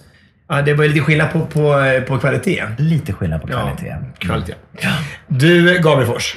[0.49, 2.63] Ja, det var lite skillnad på, på, på kvalitet.
[2.77, 3.87] Lite skillnad på kvalitet.
[3.87, 4.53] Ja, kvalitet.
[5.27, 6.35] Du, Gabriel Fors.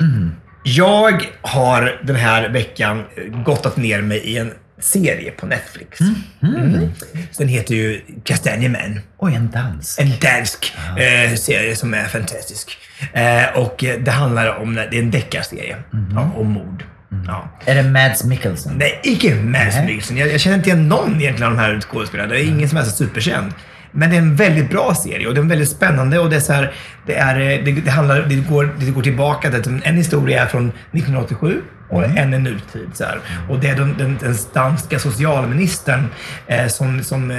[0.63, 3.05] Jag har den här veckan
[3.45, 4.51] gottat ner mig i en
[4.81, 6.01] serie på Netflix.
[6.43, 6.91] Mm.
[7.39, 9.01] Den heter ju Kastanjemän.
[9.19, 9.99] Oj, en dans.
[9.99, 12.79] En dansk eh, serie som är fantastisk.
[13.13, 15.77] Eh, och eh, det handlar om, det är en deckarserie
[16.15, 16.85] ja, om mord.
[17.27, 17.49] Ja.
[17.65, 18.73] Är det Mads Mikkelsen?
[18.79, 19.87] Nej, icke Mads Nej.
[19.87, 20.17] Mikkelsen.
[20.17, 22.33] Jag, jag känner inte igen någon egentligen av de här skådespelarna.
[22.33, 23.53] Det är ingen som är så superkänd.
[23.97, 26.41] Men det är en väldigt bra serie och den är väldigt spännande och det är
[26.41, 26.73] så här,
[27.07, 30.47] det, är, eh, det, det, handlar, det, går, det går tillbaka till, en historia är
[30.47, 32.89] från 1987 och en är nutid.
[32.95, 33.19] Så här.
[33.51, 36.07] Och det är den, den, den danska socialministern
[36.47, 37.37] eh, som, som eh,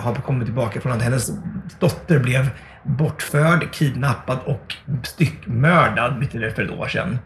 [0.00, 1.30] har kommit tillbaka från att hennes
[1.78, 2.50] dotter blev
[2.82, 7.18] bortförd, kidnappad och styckmördad för ett år sedan.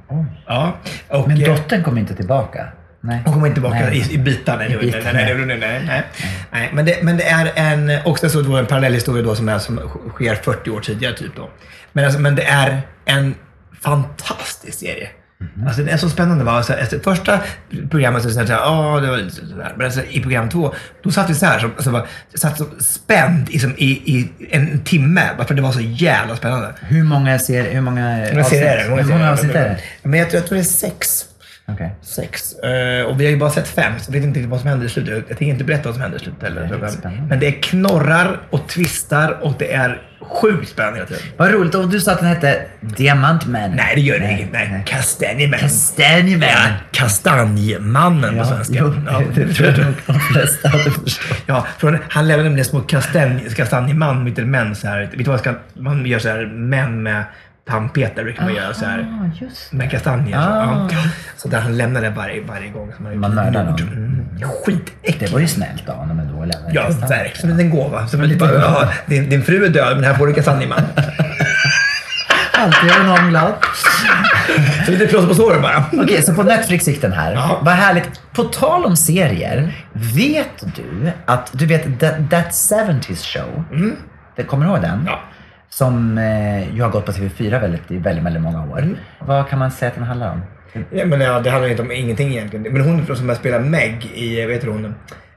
[0.47, 0.73] Ja.
[1.09, 2.69] Och, Men eh, dottern kom inte tillbaka?
[3.05, 3.23] Nej.
[3.25, 3.99] hon kommer inte tillbaka Nej.
[4.11, 4.57] i, i bitar.
[4.59, 5.59] Nej, I bitar, nej, nej, nej.
[5.59, 6.05] nej, nej,
[6.53, 6.71] nej.
[6.73, 9.59] Men, det, men det är en, också så då en parallell historia då som, är,
[9.59, 9.79] som
[10.15, 11.51] sker 40 år tidigare typ då.
[11.93, 13.35] Men, alltså, men det är en
[13.81, 15.09] fantastisk serie.
[15.39, 15.67] Mhm.
[15.67, 16.45] Alltså det är så spännande.
[16.45, 16.53] Va?
[16.53, 17.41] Alltså, efter första
[17.91, 19.73] programmet så sa jag så här, "Ja, det var lite sådär.
[19.77, 22.65] Men alltså, i program två, då satt vi så här, så, alltså, bara, satt så
[22.81, 25.23] spänd liksom, i, i en timme.
[25.47, 26.75] För det var så jävla spännande.
[26.81, 29.03] Hur många ser, hur många det?
[29.03, 29.79] Hur många avsnitt är det?
[30.03, 31.25] Men jag tror, tror det är sex.
[31.67, 31.95] Okej.
[32.03, 32.53] Sex.
[32.59, 34.87] Eh, och vi har ju bara sett fem, så jag vet inte vad som händer
[34.87, 35.15] i slutet.
[35.29, 36.91] Jag tänker inte berätta vad som händer i slutet heller.
[37.03, 41.23] Men, men det är knorrar och twistar och det är sjukt spännande hela tiden.
[41.37, 41.75] Vad roligt.
[41.75, 43.71] Och du sa att den hette Diamantman.
[43.71, 44.53] Nej, det gör det inte.
[44.53, 45.61] Nej, Kastanjemän.
[45.61, 46.49] Kastanjemän.
[46.49, 48.75] Ja, kastanjemannen på svenska.
[48.79, 51.43] jo, ja, det tror jag nog de flesta hade förstått.
[51.47, 55.01] Ja, från, han lämnade nämligen små kastanj, kastanjeman mitt män så här.
[55.01, 57.25] Vet du vad man gör så här män med
[57.69, 58.99] tandpetare brukar man göra så här.
[59.01, 60.39] Ah, just Med kastanjer.
[60.39, 60.89] Ah.
[60.89, 61.01] Så, ja.
[61.37, 62.93] så där han lämnade varje, varje gång.
[62.97, 63.81] Som han Man mördar någon.
[63.81, 65.21] Mm, Skitäckligt.
[65.21, 67.37] Det var ju snällt av honom ändå att lämna Ja, verkligen.
[67.37, 68.07] Som en liten gåva.
[68.09, 70.81] Som en liten, ja, din, din fru är död, men här får du kastanjeman.
[72.53, 73.53] Alltid gör någon glad.
[74.87, 75.85] Så lite plåster på såren bara.
[75.93, 77.33] Okej, så på Netflix gick den här.
[77.33, 77.61] Ja.
[77.63, 78.21] Vad härligt.
[78.33, 79.87] På tal om serier.
[79.93, 83.65] Vet du att, du vet That, that 70s show?
[84.37, 85.05] Det, kommer du ihåg den?
[85.07, 85.21] Ja.
[85.73, 88.89] Som eh, ju har gått på TV4 väldigt, i väldigt, väldigt många år.
[89.19, 90.43] Vad kan man säga att den handlar om?
[90.91, 92.73] Ja, men ja, det handlar inte om ingenting egentligen.
[92.73, 94.95] Men hon som spelar Meg i, vad heter hon?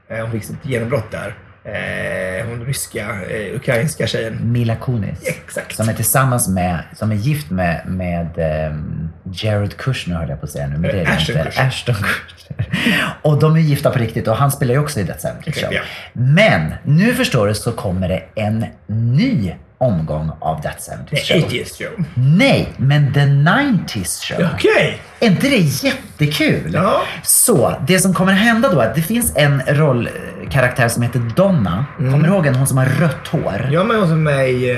[0.08, 1.34] Eh, Hon fick sitt genombrott där.
[1.64, 4.52] Eh, hon ryska, eh, ukrainska tjejen.
[4.52, 5.26] Mila Kunis.
[5.28, 5.76] Exakt.
[5.76, 10.44] Som är tillsammans med, som är gift med, med ehm, Jared Kushner höll jag på
[10.44, 10.78] att säga nu.
[10.78, 11.50] Men det är Ashton inte.
[11.50, 11.66] Kutcher.
[11.66, 13.16] Ashton Kutcher.
[13.22, 15.72] Och de är gifta på riktigt och han spelar ju också i That 70 Show.
[15.72, 15.80] ja.
[16.12, 21.48] Men nu förstår du så kommer det en ny omgång av That 70 The Show.
[21.50, 22.04] 80s show.
[22.14, 24.46] Nej, men The 90s Show.
[24.54, 25.00] Okej.
[25.20, 26.70] Är inte det jättekul?
[26.74, 27.02] Ja.
[27.22, 31.86] Så, det som kommer hända då är att det finns en rollkaraktär som heter Donna.
[31.96, 32.58] Kommer du ihåg henne?
[32.58, 33.68] Hon som har rött hår.
[33.72, 34.76] Ja, men hon som är i, eh,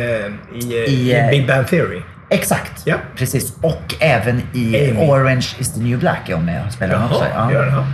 [0.58, 2.02] i, eh, I, i eh, Big Bang Theory.
[2.30, 2.82] Exakt.
[2.84, 2.96] Ja.
[3.16, 3.52] Precis.
[3.60, 5.08] Och även i Amy.
[5.10, 7.24] Orange is the new black är hon med och spelar hon också.
[7.34, 7.84] Jaha, gör hon,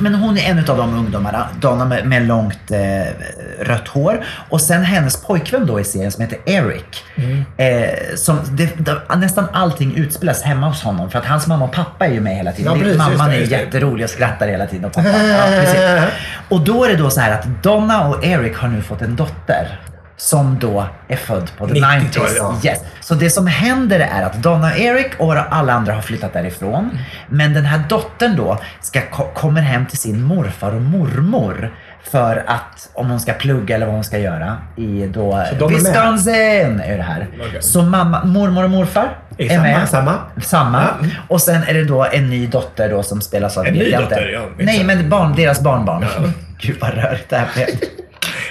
[0.00, 3.12] Men hon är en av de ungdomarna, Donna med, med långt eh,
[3.60, 4.24] rött hår.
[4.48, 7.04] Och sen hennes pojkvän då i serien som heter Eric.
[7.14, 7.44] Mm.
[7.56, 11.72] Eh, som, det, det, nästan allting utspelas hemma hos honom för att hans mamma och
[11.72, 12.72] pappa är ju med hela tiden.
[12.72, 14.84] Ja, precis, Mamman det, är jätterolig och skrattar hela tiden.
[14.84, 16.06] Och, pappa, ja,
[16.48, 19.16] och då är det då så här att Donna och Eric har nu fått en
[19.16, 19.80] dotter.
[20.22, 22.36] Som då är född på the 90-talet, 90s.
[22.36, 22.56] ja.
[22.64, 22.80] Yes.
[23.00, 26.98] Så det som händer är att Donna och Eric och alla andra har flyttat därifrån.
[27.28, 31.74] Men den här dottern då ska, ko- kommer hem till sin morfar och mormor
[32.10, 35.48] för att, om hon ska plugga eller vad hon ska göra i då?
[35.68, 37.26] Wisconsin är det här.
[37.48, 37.62] Okej.
[37.62, 39.08] Så mamma, mormor och morfar
[39.38, 39.88] Är är, samma, med.
[39.88, 40.14] samma?
[40.42, 40.82] Samma.
[41.02, 41.08] Ja.
[41.28, 43.66] Och sen är det då en ny dotter då som spelas av...
[43.66, 44.56] En ny dotter, ja, exakt.
[44.58, 46.04] Nej, men barn, deras barnbarn.
[46.58, 47.66] Gud vad rörigt det här blev.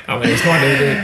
[0.07, 0.57] Ja, men det är smart.
[0.61, 0.95] Det, det,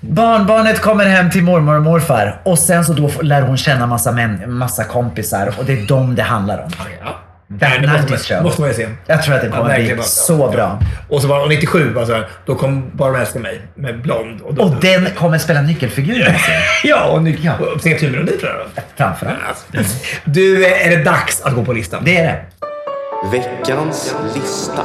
[0.00, 4.12] Barnbarnet kommer hem till mormor och morfar och sen så då lär hon känna massa,
[4.12, 6.70] män, massa kompisar och det är dem det handlar om.
[7.04, 7.16] ja.
[7.48, 8.88] Nej, det måste, man, måste man ju se.
[9.06, 10.78] Jag tror att det kommer Ja, bli så bra.
[11.08, 14.02] Och så var och 97, var så här, då kom Bara de älskar mig med
[14.02, 14.40] Blond.
[14.40, 16.32] Och, då, Och den kommer spela nyckelfiguren.
[16.32, 16.50] alltså.
[16.84, 18.84] Ja, och, ny, och signaturmelodi tror jag.
[18.96, 19.66] Framförallt.
[20.24, 22.02] Du, är det dags att gå på listan?
[22.04, 22.42] Det är det.
[23.32, 24.82] Veckans lista.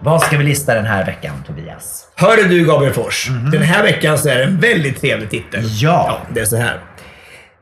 [0.00, 2.08] Vad ska vi lista den här veckan, Tobias?
[2.16, 3.28] Hörru du Gabriel Fors.
[3.52, 5.60] Den här veckan så är det en väldigt trevlig titel.
[5.64, 6.18] Ja.
[6.34, 6.80] Det är så här.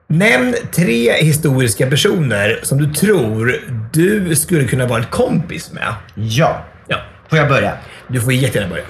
[0.08, 3.60] Nämn tre historiska personer som du tror
[3.92, 5.94] du skulle kunna vara ett kompis med.
[6.14, 6.64] Ja.
[6.88, 6.96] Ja.
[7.30, 7.72] Får jag börja?
[8.08, 8.84] Du får jättegärna börja.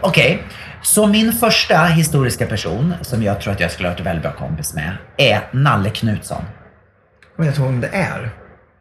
[0.00, 0.42] Okej,
[0.82, 4.32] så min första historiska person som jag tror att jag skulle ha varit väldigt bra
[4.32, 6.42] kompis med är Nalle Knutsson.
[7.36, 8.30] Vad vet du om det är?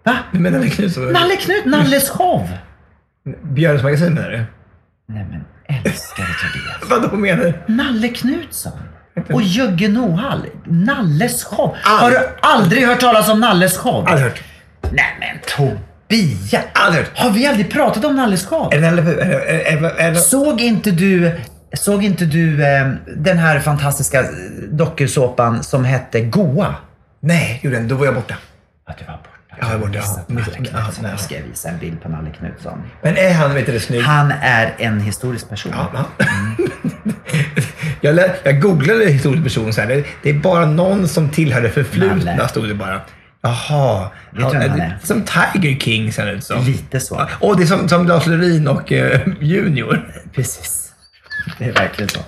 [0.03, 0.17] Va?
[0.31, 1.13] Menar Nalle Knutsson?
[1.13, 2.49] Nalle Knut, Nalles show!
[3.43, 4.37] Björns magasin menar du?
[5.07, 5.43] Nej men
[5.77, 7.01] älskade Tobias.
[7.11, 7.73] Vad menar du?
[7.73, 8.71] Nalle Knutsson.
[9.33, 10.45] Och Jögge Nohall.
[10.65, 11.75] Nalles show.
[11.83, 14.05] Har du aldrig hört talas om Nalles show?
[14.07, 14.43] Aldrig hört.
[14.81, 16.63] Nej men Tobias.
[16.73, 17.17] Aldrig hört.
[17.17, 18.73] Har vi aldrig pratat om Nalles show?
[18.73, 19.11] Är det Nalle Puh?
[19.11, 21.39] Är det- är det- är det- Såg inte du,
[21.73, 24.25] såg inte du eh, den här fantastiska eh,
[24.71, 26.75] dokusåpan som hette Goa?
[27.19, 27.87] Nej, gjorde den.
[27.87, 28.35] Då var jag borta.
[28.87, 29.29] Ja, du var borta.
[29.61, 29.81] Ja, jag.
[30.27, 31.05] Nalle Ja, Knutsson.
[31.05, 32.83] Jag ska visa en bild på Nalle Knutsson.
[33.01, 34.01] Men är han, vet du, snygg?
[34.01, 35.71] Han är en historisk person.
[35.75, 36.25] Ja, ja.
[38.01, 40.03] jag, lä- jag googlade historisk person så här.
[40.23, 42.47] Det, är bara någon som tillhör det förflutna, Nalle.
[42.47, 43.01] stod det bara.
[43.41, 44.09] Jaha.
[44.31, 44.97] Vet du han är?
[45.03, 46.63] Som Tiger King ser det ut som.
[46.65, 47.27] Lite så.
[47.39, 50.13] Och det är som, som Lars Lerin och eh, Junior.
[50.35, 50.82] Precis.
[51.57, 52.19] Det är verkligen så.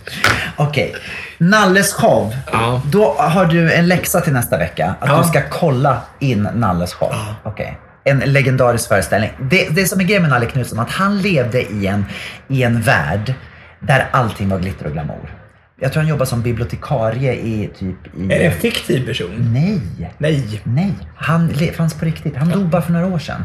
[0.55, 0.95] Okej.
[1.38, 2.36] Nalles show.
[2.51, 2.82] Ja.
[2.86, 4.95] Då har du en läxa till nästa vecka.
[4.99, 5.18] Att Ja.
[5.22, 7.13] du ska kolla in Nalles show.
[7.43, 7.78] Okej.
[8.03, 9.32] En legendarisk föreställning.
[9.41, 12.05] Det, det som är grejen med Nalle Knutsson att han levde i en,
[12.47, 13.34] i en värld
[13.80, 15.34] där allting var glitter och glamour.
[15.80, 18.23] Jag tror han jobbar som bibliotekarie i typ i...
[18.23, 19.49] Är det en fiktiv person?
[19.53, 19.82] Nej.
[20.17, 20.61] Nej.
[20.63, 22.36] Nej, han fanns på riktigt.
[22.36, 23.43] Han dog bara för några år sedan.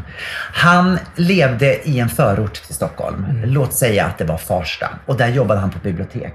[0.53, 3.25] Han levde i en förort till Stockholm.
[3.43, 4.89] Låt säga att det var Farsta.
[5.05, 6.33] Och där jobbade han på bibliotek.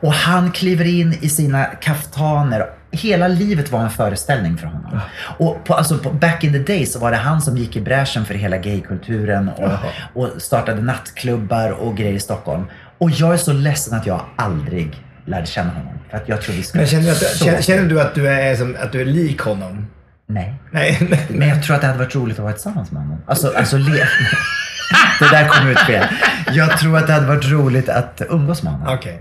[0.00, 2.66] Och han kliver in i sina kaftaner.
[2.90, 5.00] Hela livet var en föreställning för honom.
[5.38, 7.80] Och på, alltså på, back in the day så var det han som gick i
[7.80, 9.72] bräschen för hela gaykulturen och,
[10.14, 12.64] och startade nattklubbar och grejer i Stockholm.
[12.98, 15.92] Och jag är så ledsen att jag aldrig lärde känna honom.
[16.10, 18.28] För att jag tror vi ska Men känner du, att, känner, känner du att du
[18.28, 19.86] är, som, att du är lik honom?
[20.26, 20.54] Nej.
[20.70, 20.98] Nej.
[21.28, 23.18] Men jag tror att det hade varit roligt att vara tillsammans med honom.
[23.26, 23.92] Alltså, alltså le...
[25.20, 26.06] Det där kom ut fel.
[26.52, 28.94] Jag tror att det hade varit roligt att umgås med honom.
[28.94, 29.18] Okej.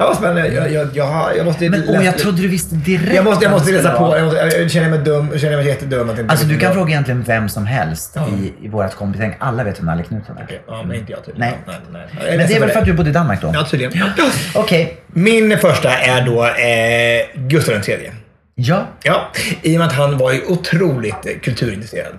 [0.00, 0.48] Ja, spännande.
[0.48, 3.50] Jag, jag, jag, jag måste Men åh, jag trodde du visste direkt Jag måste, jag
[3.52, 4.16] måste läsa på.
[4.16, 5.28] Jag, måste, jag känner mig dum.
[5.32, 6.10] Jag känner mig jättedum.
[6.10, 8.94] Att inte Alltså du vet kan vad- fråga egentligen vem som helst i, i vårt
[8.94, 9.36] kompisgäng.
[9.38, 10.44] Alla vet vem Nalle Knutsson är.
[10.44, 11.54] Okej, Ja, men inte jag tydligen.
[11.66, 11.76] Nej.
[11.92, 12.36] nej, nej.
[12.38, 13.50] Men det är väl för att du bodde i Danmark då?
[13.54, 13.92] Ja, tydligen.
[14.54, 15.00] Okej.
[15.06, 18.10] Min första är då eh, Gustav III.
[18.54, 18.86] Ja.
[19.02, 19.28] Ja,
[19.62, 22.12] i och med att han var ju otroligt eh, kulturintresserad.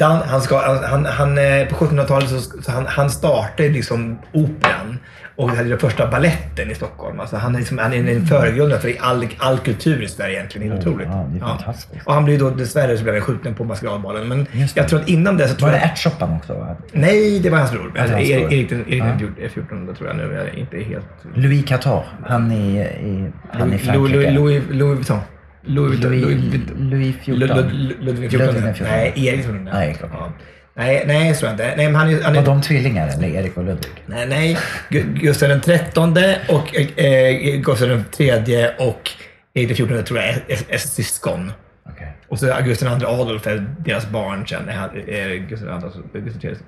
[0.00, 4.18] Dan, han ska, han, han, han, eh, på 1700-talet så, så han, han startade liksom
[4.32, 4.98] operan
[5.36, 7.20] och hade den första balletten i Stockholm.
[7.20, 10.70] Alltså han, är liksom, han är en föregrundare för all, all kultur i Sverige egentligen.
[10.72, 11.08] Helt otroligt.
[11.10, 12.06] Ja, det är fantastiskt.
[12.06, 14.28] Och han blev då dessvärre så blev han skjuten på maskeradbalen.
[14.28, 16.54] Men jag tror att innan det så tror Var det ärtsoppan också?
[16.54, 16.76] va?
[16.92, 17.92] Nej, det var hans bror.
[17.96, 18.52] Ja, var hans Erik, bror.
[18.52, 19.18] Erik, Erik Ja.
[19.18, 20.22] fjort- 14 tror jag nu.
[20.34, 21.06] Jag är inte helt...
[21.34, 22.04] Louis Qatar.
[22.26, 24.30] Han i, i, han i Louis, Frankrike.
[24.30, 25.18] Louis, Louis, Louis Vuitton.
[25.66, 26.00] Louis.
[26.02, 26.90] Louis, Louis Vuitton.
[26.90, 27.48] Louis 14.
[27.48, 28.40] Lud- Lud- Ludvig XIV.
[28.40, 28.92] Ludvig den 14.
[28.96, 29.52] Nej, Erik XIV.
[29.54, 30.10] Nej, Erik, okej.
[30.12, 30.32] Ja.
[30.76, 31.74] Nej, nej, så inte.
[31.76, 33.92] Nej, men han är, han Var de tvillingar eller Erik och Ludvig?
[34.06, 34.58] nej, nej.
[34.90, 39.10] Gu- Gustav den trettonde och eh, eh, Gustav den tredje och
[39.54, 41.52] Erik den fjortonde tror jag är, är, är syskon.
[41.86, 42.12] Okej.
[42.28, 44.68] Och så August den andra Adolf är deras barn sen.
[44.68, 46.58] Är, han- är Gustav den andra Gustav tredjes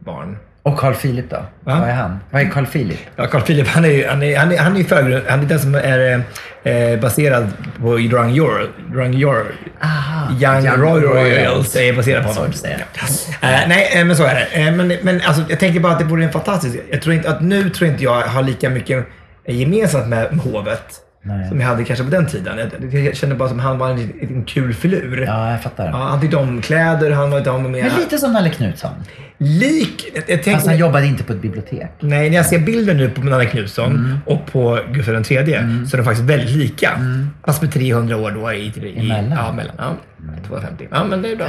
[0.00, 0.36] barn.
[0.64, 1.44] Och Carl Philip då?
[1.60, 2.18] Vad är han?
[2.30, 2.98] Vad är Carl Philip?
[3.16, 5.58] Ja, Carl Philip, han är, ju- han är, han är, han är, han är den
[5.60, 6.22] som är
[6.62, 11.76] eh, baserad på Drang Your, Drang Your Aha, Young, Young Royals Royals.
[11.76, 12.52] är baserad på honom.
[12.52, 12.78] säga.
[13.40, 14.46] Eh, nej, eh, men så är det.
[14.60, 16.76] Eh, men men alltså, jag tänker bara att det vore en fantastisk...
[16.90, 19.06] Jag tror inte att nu tror inte jag har lika mycket
[19.46, 20.84] gemensamt med, med hovet.
[21.24, 21.48] Nej.
[21.48, 22.58] som jag hade kanske på den tiden.
[22.92, 25.24] Jag, jag kände bara som han var en, en kul filur.
[25.26, 25.86] Ja, jag fattar.
[25.86, 27.70] Ja, han tyckte om kläder, han var inte om med...
[27.84, 28.90] Men lite som Nalle Knutsson.
[29.38, 30.04] Lik...
[30.14, 31.90] Jag, jag Fast han jobbade inte på ett bibliotek.
[32.00, 34.18] Nej, när jag ser bilden nu på Nanne Knutsson Mm.
[34.26, 36.90] och på Gustav III så är de faktiskt väldigt lika.
[37.46, 38.56] Fast med 300 år då i...
[38.66, 39.38] i Emellan.
[39.46, 39.74] Ja, mellan.
[39.78, 39.94] Ja,
[40.48, 40.88] 250.
[40.90, 41.46] Ja, men det är bra.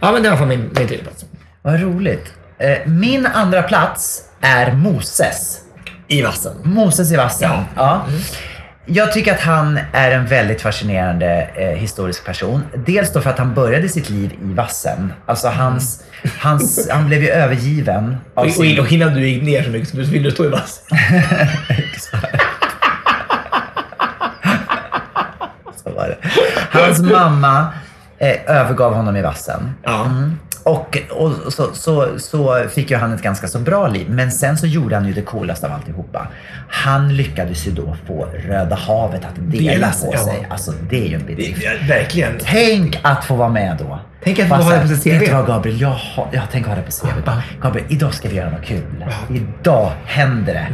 [0.00, 1.24] Ja, men det var fan min, min tredje plats.
[1.62, 2.32] Vad roligt.
[2.58, 5.60] Eh, Min andra plats är Moses.
[6.08, 6.52] I vassen.
[6.64, 7.50] Moses i vassen.
[7.76, 8.06] Ja.
[8.84, 12.62] Jag tycker att han är en väldigt fascinerande eh, historisk person.
[12.86, 15.12] Dels då för att han började sitt liv i vassen.
[15.26, 16.02] Alltså hans,
[16.38, 18.80] hans, han blev ju övergiven av Och, och, sin...
[18.80, 20.98] och innan du gick ner så mycket så ville du stå i vassen.
[25.84, 26.16] Så var det.
[26.70, 27.66] Hans mamma
[28.18, 29.74] eh, övergav honom i vassen.
[29.86, 30.38] Mm.
[30.62, 34.06] Och, och så, så, så fick ju han ett ganska så bra liv.
[34.10, 36.28] Men sen så gjorde han ju det coolaste av alltihopa.
[36.68, 40.24] Han lyckades ju då få Röda havet att dela på sig, ja.
[40.24, 40.46] sig.
[40.50, 41.62] Alltså det är ju en bedrift.
[41.62, 42.32] Ja, verkligen.
[42.44, 43.98] Tänk att få vara med då.
[44.24, 45.18] Tänk att få ha det på sitt CV.
[45.18, 47.24] Vet Gabriel, jag, har, jag tänker ha det på CV.
[47.24, 49.04] Bara, Gabriel, idag ska vi göra något kul.
[49.30, 50.68] Idag händer det.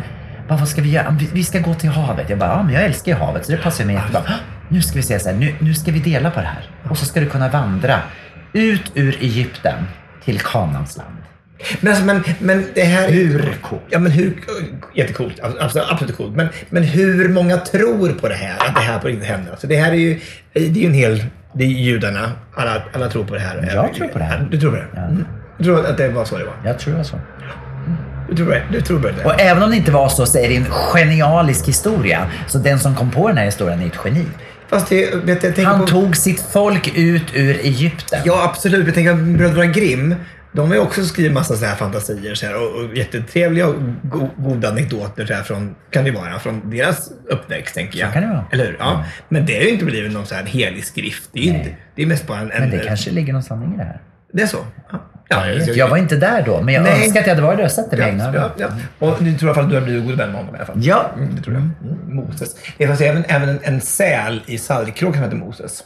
[0.49, 1.17] Bara, vad ska vi göra?
[1.21, 2.31] Vi, vi ska gå till havet.
[2.31, 4.35] Jag bara, ja men jag älskar ju havet så det passar mig jättebra.
[4.69, 6.71] Nu ska vi se så här, nu, nu ska vi dela på det här.
[6.91, 8.01] Och så ska du kunna vandra
[8.57, 9.85] ut ur Egypten
[10.25, 11.17] till Kanaans land.
[11.81, 13.09] Men, alltså, men, men det här...
[13.09, 13.83] Hur coolt?
[13.91, 14.37] Ja, men hur...
[14.95, 15.41] Jättecoolt.
[15.61, 16.37] Absolut, absolut coolt.
[16.37, 18.55] Men, men hur många tror på det här?
[18.59, 19.51] Att det här på riktigt händer?
[19.51, 20.21] Alltså, det här är ju,
[20.53, 21.25] det är ju en hel...
[21.53, 22.33] Det är judarna.
[22.55, 23.71] Alla, alla tror på det här.
[23.75, 24.49] Jag tror på det här.
[24.51, 25.01] Du tror på det?
[25.01, 25.25] Mm.
[25.59, 26.55] Du tror att det var så det var?
[26.65, 27.21] Jag tror det var så.
[28.29, 28.63] Du tror det?
[28.73, 29.25] Du tror det?
[29.25, 32.27] Och även om det inte var så så är det en genialisk historia.
[32.47, 34.25] Så den som kom på den här historien är ett geni.
[34.69, 35.87] Fast det, vet, jag tänker Han på...
[35.87, 38.21] tog sitt folk ut ur Egypten.
[38.25, 38.87] Ja, absolut.
[38.87, 40.15] Jag tänker att bröderna Grimm,
[40.53, 43.75] de har ju också skrivit massa så här fantasier så här, och, och jättetrevliga och
[44.03, 48.13] go, goda anekdoter så här, från, kan det vara, från deras uppväxt, tänker jag.
[48.13, 48.45] kan det vara.
[48.53, 48.77] Eller hur?
[48.79, 49.05] Ja.
[49.29, 51.31] Men det har ju inte blivit någon så här helig skrift.
[51.33, 52.51] Det är, inte, det är mest bara en...
[52.51, 54.01] en Men det kanske ligger någon sanning i det här.
[54.33, 54.67] Det är så?
[54.93, 55.11] Ja.
[55.29, 57.05] Ja, Jag, jag var inte där då, men jag Nej.
[57.05, 58.69] önskar att jag hade varit där och sett det med egna Ja, ja,
[58.99, 59.07] ja.
[59.07, 60.55] Och nu tror jag i alla fall att du har blivit god vän med honom
[60.55, 60.77] i alla fall.
[60.79, 61.11] Ja.
[61.17, 61.63] Mm, det tror jag.
[61.63, 62.57] Mm, Moses.
[62.79, 65.85] Det fanns även, även en, en säl i Saltkråkan som heter Moses.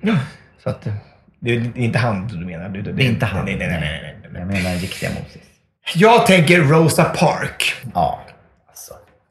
[0.00, 0.14] Ja.
[0.62, 0.92] Så att, eh,
[1.40, 2.68] det är inte han du menar?
[2.68, 3.44] Du, Det är inte han.
[3.44, 3.80] Nej, nej, nej.
[3.80, 4.40] nej, nej, nej.
[4.42, 5.42] Jag menar riktiga Moses.
[5.94, 7.74] Jag tänker Rosa Park.
[7.94, 8.21] Ja.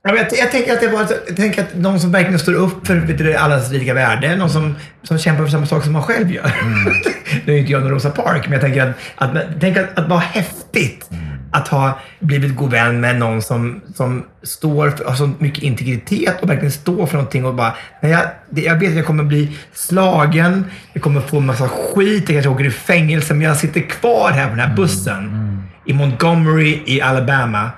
[0.03, 2.53] Ja, men Jag, jag, tänker att det var, jag tänker att någon som verkligen står
[2.53, 4.35] upp för vet du, allas lika värde.
[4.35, 6.51] Någon som, som kämpar för samma sak som man själv gör.
[7.45, 10.09] nu är inte jag någon Rosa Park, men jag tänker att, att, tänk att, att
[10.09, 11.09] vara häftigt.
[11.53, 16.41] Att ha blivit god vän med någon som, som står för har så mycket integritet
[16.41, 19.57] och verkligen står för någonting och bara, nej, jag, jag vet att jag kommer bli
[19.73, 23.81] slagen, jag kommer få en massa skit, jag kanske åker i fängelse, men jag sitter
[23.81, 25.47] kvar här på den här bussen
[25.85, 27.71] i Montgomery i Alabama.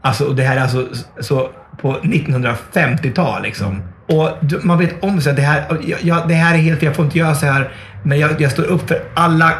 [0.00, 0.88] Alltså, och det här är alltså
[1.20, 1.50] så
[1.80, 3.82] på 1950-tal liksom.
[4.06, 4.30] Och
[4.62, 7.04] man vet om så att det här, jag, det här är helt fel, jag får
[7.04, 7.70] inte göra så här.
[8.02, 9.52] Men jag, jag står upp för alla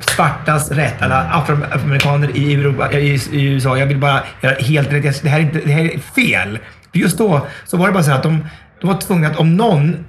[0.00, 3.78] svartas rätt, alla afroamerikaner i, Europa, i, i USA.
[3.78, 5.22] Jag vill bara göra helt rätt.
[5.22, 6.58] Det här är, inte, det här är fel.
[6.92, 8.46] För just då så var det bara så att de,
[8.80, 10.04] de var tvungna att om någon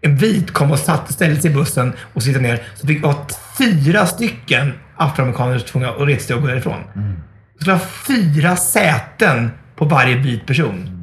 [0.00, 3.16] en vit kom och satt, ställde sig i bussen och sitta ner så fick vara
[3.58, 6.80] fyra stycken afroamerikaner tvungna att resa sig och gå därifrån.
[6.94, 10.93] Det skulle vara fyra säten på varje vit person.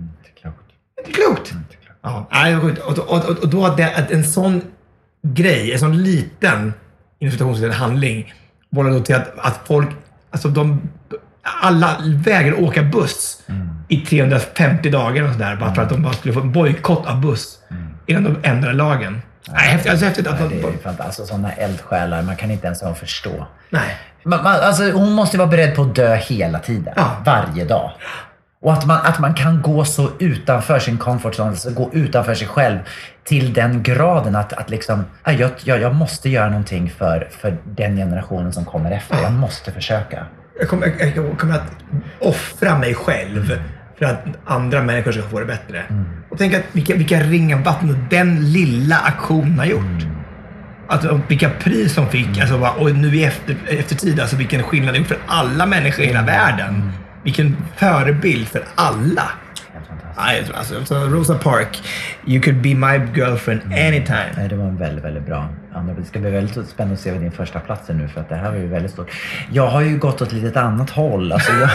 [1.13, 1.53] Klokt.
[2.01, 2.79] Ja, nej, sjukt.
[2.79, 4.61] och, och, och, och då att, det, att en sån
[5.21, 6.73] grej, en sån liten
[7.19, 8.33] inom handling
[8.69, 9.89] vållade då till att, att folk,
[10.31, 10.81] alltså de,
[11.43, 13.43] alla vägrade åka buss
[13.87, 15.55] i 350 dagar och sådär.
[15.55, 17.59] Bara för att de bara skulle få en bojkott av buss
[18.05, 19.21] innan de ändrade lagen.
[19.49, 19.91] Nej, häftigt.
[19.91, 21.01] Alltså, häftigt att Nej, de, det är fantastiskt.
[21.01, 23.47] Alltså, sådana eldsjälar, man kan inte ens ha förstå.
[23.69, 23.97] nej.
[24.23, 26.93] Man, man, alltså, hon måste vara beredd på att dö hela tiden.
[27.25, 27.91] Varje dag.
[28.64, 32.34] Och att man, att man kan gå så utanför sin comfort zone, alltså gå utanför
[32.36, 32.78] sig själv
[33.24, 37.57] till den graden att, att liksom, "Ja, jag, jag, jag måste göra någonting för, för
[37.66, 39.22] den generationen som kommer efter.
[39.24, 40.26] Jag måste försöka.
[40.59, 41.72] Jag kommer, jag- kommer att
[42.20, 43.59] offra mig själv
[43.99, 45.84] för att andra människor ska få det bättre.
[46.32, 50.05] Och tänk att vilka, vilka ringar vatten den lilla aktionen har gjort.
[50.88, 52.39] Alltså och vilka pris de fick.
[52.39, 56.05] Alltså, bara, och nu i efter, eftertid, alltså vilken skillnad det gjort för alla människor
[56.05, 56.91] i hela världen.
[57.24, 59.24] Vilken förebild för alla.
[60.45, 61.82] Tror- alltså, Rosa Park,
[62.26, 64.30] you could be my girlfriend anytime.
[64.38, 65.49] Nej, det var en väldigt, väldigt bra.
[65.97, 68.30] Det ska bli väldigt spännande att se vad din första plats är nu för att
[68.30, 69.11] det här var ju väldigt stort.
[69.51, 71.32] Jag har ju gått åt ett litet annat håll.
[71.32, 71.69] Alltså jag,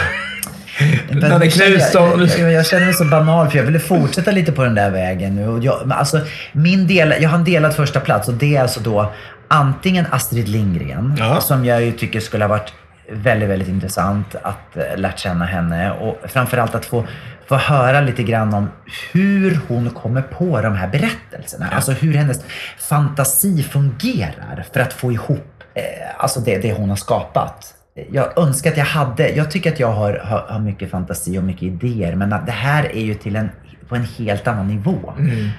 [1.29, 2.27] Nanne Knutsson.
[2.37, 5.35] Jag, jag, känner mig så banal för jag ville fortsätta lite på den där vägen
[5.35, 5.47] nu.
[5.47, 6.21] Och jag, alltså,
[6.51, 9.13] min del, jag har en delad första plats och det är alltså då
[9.47, 12.73] antingen Astrid Lindgren, som jag ju tycker skulle ha varit
[13.11, 17.05] väldigt, väldigt intressant att eh, lärt känna henne och framförallt att få,
[17.45, 18.69] få höra lite grann om
[19.13, 21.69] hur hon kommer på de här berättelserna.
[21.71, 22.45] Alltså hur hennes
[22.77, 25.83] fantasi fungerar för att få ihop eh,
[26.17, 27.73] alltså det, det hon har skapat.
[28.11, 31.43] Jag önskar att jag hade, jag tycker att jag har, har, har mycket fantasi och
[31.43, 33.49] mycket idéer men att det här är ju till en,
[33.87, 35.13] på en helt annan nivå.
[35.17, 35.49] Mm.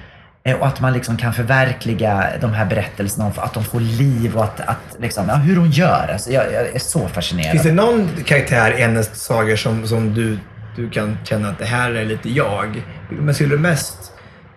[0.43, 4.43] Eh, Och att man liksom kan förverkliga de här berättelserna, att de får liv och
[4.43, 6.09] att, att liksom, ja, hur hon gör.
[6.13, 7.51] Alltså, jag, jag är så fascinerad.
[7.51, 10.37] Finns det någon karaktär i hennes sagor som, som du,
[10.75, 12.83] du kan känna att det här är lite jag?
[13.09, 14.11] Men skulle du mest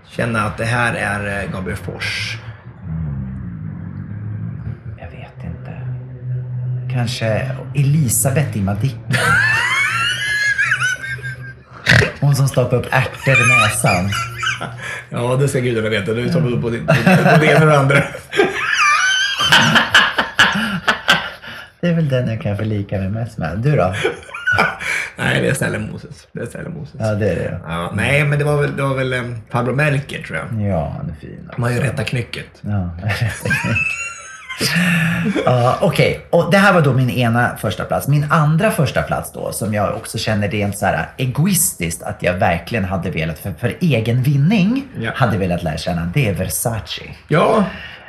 [0.08, 2.38] känna att det här är eh, Gabriel Fors?
[4.98, 5.80] Jag vet inte.
[6.92, 9.00] Kanske Elisabeth i Madicken.
[12.20, 14.10] Hon som stoppar upp ärtor i näsan.
[15.10, 16.12] Ja, det ska gudarna veta.
[16.12, 16.92] Du tar på, din- på
[17.40, 18.02] det ena och det andra.
[21.80, 23.58] Det är väl den jag kan förlika mig mest med.
[23.58, 23.94] Du då?
[25.16, 26.28] Nej, det är Snälla Moses.
[26.32, 26.94] Det är Snälla Moses.
[26.98, 27.60] Ja, det är det.
[27.66, 30.68] Ja, nej, men det var väl, det var väl eh, farbror Melker, tror jag.
[30.70, 31.50] Ja, han är fin.
[31.56, 32.46] Man har ju rätta knycket.
[32.60, 32.90] Ja,
[35.44, 38.08] Ja, Okej, och det här var då min ena första plats.
[38.08, 42.34] Min andra första plats då, som jag också känner rent så här egoistiskt att jag
[42.34, 44.84] verkligen hade velat, för, för egen vinning,
[45.14, 47.02] hade velat lära känna, det är Versace.
[47.28, 47.64] Ja,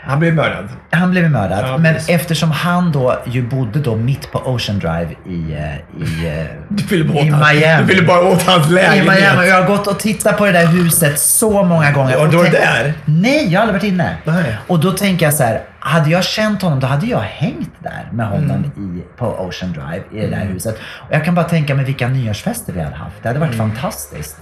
[0.05, 0.69] han blev mördad.
[0.91, 1.65] Han blev mördad.
[1.67, 2.09] Ja, men precis.
[2.09, 6.83] eftersom han då ju bodde då mitt på Ocean Drive i, eh, i, eh, Du
[6.83, 7.81] ville bara i Miami.
[7.87, 9.05] Du ville bara åt hans I lägenhet.
[9.05, 9.39] Miami.
[9.41, 12.21] Och jag har gått och tittat på det där huset så många gånger.
[12.21, 12.93] Och du tänkt- där?
[13.05, 14.15] Nej, jag har aldrig varit inne.
[14.23, 14.57] Nej.
[14.67, 18.09] Och då tänker jag så här, hade jag känt honom då hade jag hängt där
[18.11, 18.97] med honom Mm.
[18.97, 20.75] i, på Ocean Drive i det där huset.
[20.75, 23.15] Och jag kan bara tänka mig vilka nyårsfester vi hade haft.
[23.21, 23.71] Det hade varit Mm.
[23.71, 24.38] fantastiskt.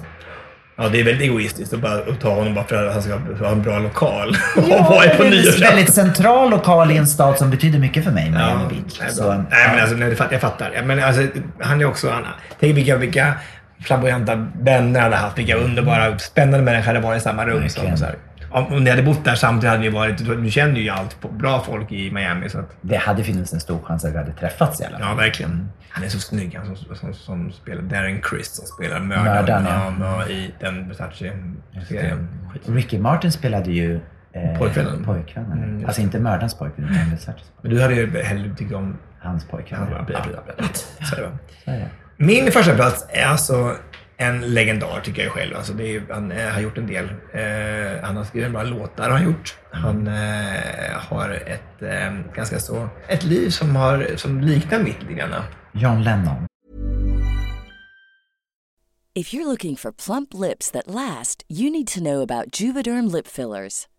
[0.78, 3.14] Ja, det är väldigt egoistiskt att bara att ta honom bara för att han ska
[3.46, 4.30] ha en bra lokal.
[4.58, 7.80] och Ja, vara på det är en väldigt central lokal i en stad som betyder
[7.80, 9.00] mycket för mig, Miami Ja, Beach.
[9.02, 10.82] nej, Så, nej, men alltså, nej, det jag fattar.
[10.84, 11.22] Men alltså,
[11.60, 12.10] han är också...
[12.10, 12.24] Han,
[12.60, 13.34] tänk vilka, vilka
[13.84, 15.38] flamboyanta vänner han hade haft.
[15.38, 17.70] Vilka underbara, spännande människor hade varit i samma rum.
[17.70, 18.16] Som, så här.
[18.52, 20.44] Om, ni hade bott där samtidigt hade ni varit...
[20.44, 22.50] Du, känner ju allt bra folk i Miami.
[22.50, 25.08] Så att, Det hade funnits en stor chans att vi hade träffats i alla fall.
[25.08, 25.70] ja, verkligen.
[25.90, 26.56] Han är så snygg.
[26.56, 29.94] Han som, som, som spelar Darren Chris som spelar mördaren ja.
[30.00, 32.28] ja, i den Versace-serien.
[32.66, 34.00] Ricky Martin spelade ju
[34.34, 35.04] eh, Pojkvännen.
[35.04, 35.64] pojkvännen.
[35.64, 38.98] Mm, alltså inte mördarens pojkvän, utan Versaces Men du hade ju hellre tyckt om...
[39.24, 39.80] Hans pojkvän.
[39.92, 40.68] Var, bla, bla.
[41.10, 41.32] Så det va?
[41.66, 41.90] Så är det.
[42.18, 43.76] Min första plats är alltså
[44.22, 45.56] en legendar tycker jag själv.
[45.56, 47.06] Alltså det är, han eh, har gjort en del.
[47.34, 49.56] Eh, han har skrivit bra låtar har han gjort.
[49.72, 52.90] Han eh, har ett eh, ganska så...
[53.08, 55.44] Ett liv som, har, som liknar mitt lite grann.
[55.72, 56.48] John Lennon.
[59.14, 63.28] If you're looking for plump lips that last, you need to know about Juvederm lip
[63.28, 63.88] fillers.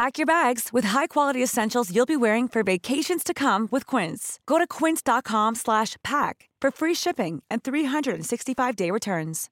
[0.00, 4.38] Pack your bags with high-quality essentials you'll be wearing for vacations to come with Quince.
[4.46, 9.50] Go to quince.com slash pack for free shipping and 365-day returns.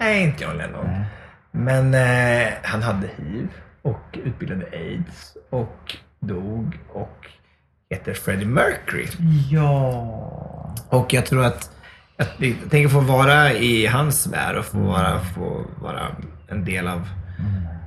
[0.00, 1.04] Nej, inte John Lennon.
[1.50, 3.48] Men eh, han hade hiv
[3.82, 7.26] och utbildade aids och dog och
[7.90, 9.06] heter Freddie Mercury.
[9.50, 10.74] Ja.
[10.88, 11.70] Och jag tror att
[12.18, 16.16] jag tänker få vara i hans värld och få vara, få vara
[16.48, 17.08] en del av,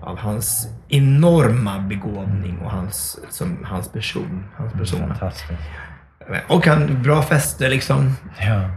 [0.02, 4.44] av hans enorma begåvning och hans, som, hans person.
[4.58, 5.08] Hans persona.
[5.08, 5.52] Fantastiskt.
[6.48, 8.14] Och han, bra fester liksom.
[8.40, 8.70] Ja.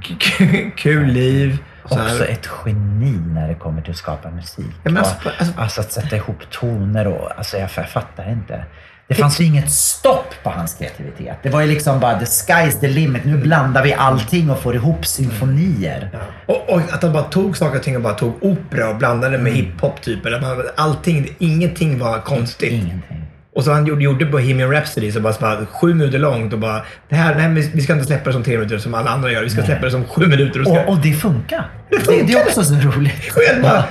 [0.76, 1.58] Kul liv.
[1.82, 4.74] Också ett geni när det kommer till att skapa musik.
[4.82, 7.38] Ja, och, alltså, alltså, att sätta ihop toner och...
[7.38, 8.64] Alltså jag, jag fattar inte.
[9.08, 11.36] Det fanns ju inget stopp på hans kreativitet.
[11.42, 13.24] Det var ju liksom bara the sky's the limit.
[13.24, 16.10] Nu blandar vi allting och får ihop symfonier.
[16.46, 19.38] Och, och att han bara tog saker och ting och bara tog opera och blandade
[19.38, 20.26] med hiphop typ.
[20.26, 20.42] Eller
[20.76, 22.72] allting, ingenting var konstigt.
[22.72, 23.24] Ingenting.
[23.54, 26.58] Och så han gjorde, gjorde Bohemian Rhapsody så bara, så bara sju minuter långt och
[26.58, 29.32] bara det här, nej, vi ska inte släppa det som tre minuter som alla andra
[29.32, 29.42] gör.
[29.42, 29.66] Vi ska Nej.
[29.66, 30.60] släppa det som sju minuter.
[30.60, 31.70] Och, ska, Och, och det funkar.
[31.90, 32.26] Det funkar.
[32.26, 33.32] Det, det är också så roligt.
[33.52, 33.84] Jag, bara,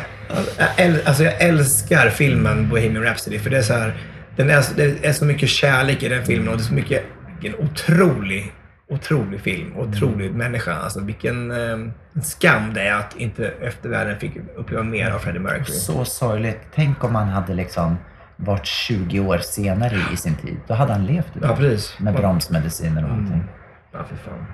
[1.05, 3.93] alltså jag älskar filmen Bohemian Rhapsody för det är så här,
[4.37, 7.03] den är, det är så mycket kärlek i den filmen och det är så mycket,
[7.41, 8.53] vilken otrolig,
[8.89, 9.77] otrolig film.
[9.77, 10.73] Otrolig människa.
[10.73, 11.77] Alltså vilken eh,
[12.23, 15.77] skam det är att inte eftervärlden fick uppleva mer av Freddie Mercury.
[15.77, 16.59] Så sorgligt.
[16.75, 17.97] Tänk om han hade liksom
[18.35, 20.57] varit 20 år senare i sin tid.
[20.67, 21.51] Då hade han levt idag.
[21.51, 21.99] Ja, precis.
[21.99, 23.43] Med bromsmediciner och allting.
[23.93, 24.45] Ja, för fan.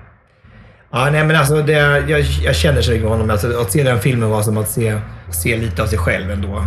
[0.90, 1.72] Ja, nej men alltså det,
[2.08, 3.30] jag, jag känner sig med honom.
[3.30, 6.64] Alltså, att se den filmen var som att se, se lite av sig själv ändå.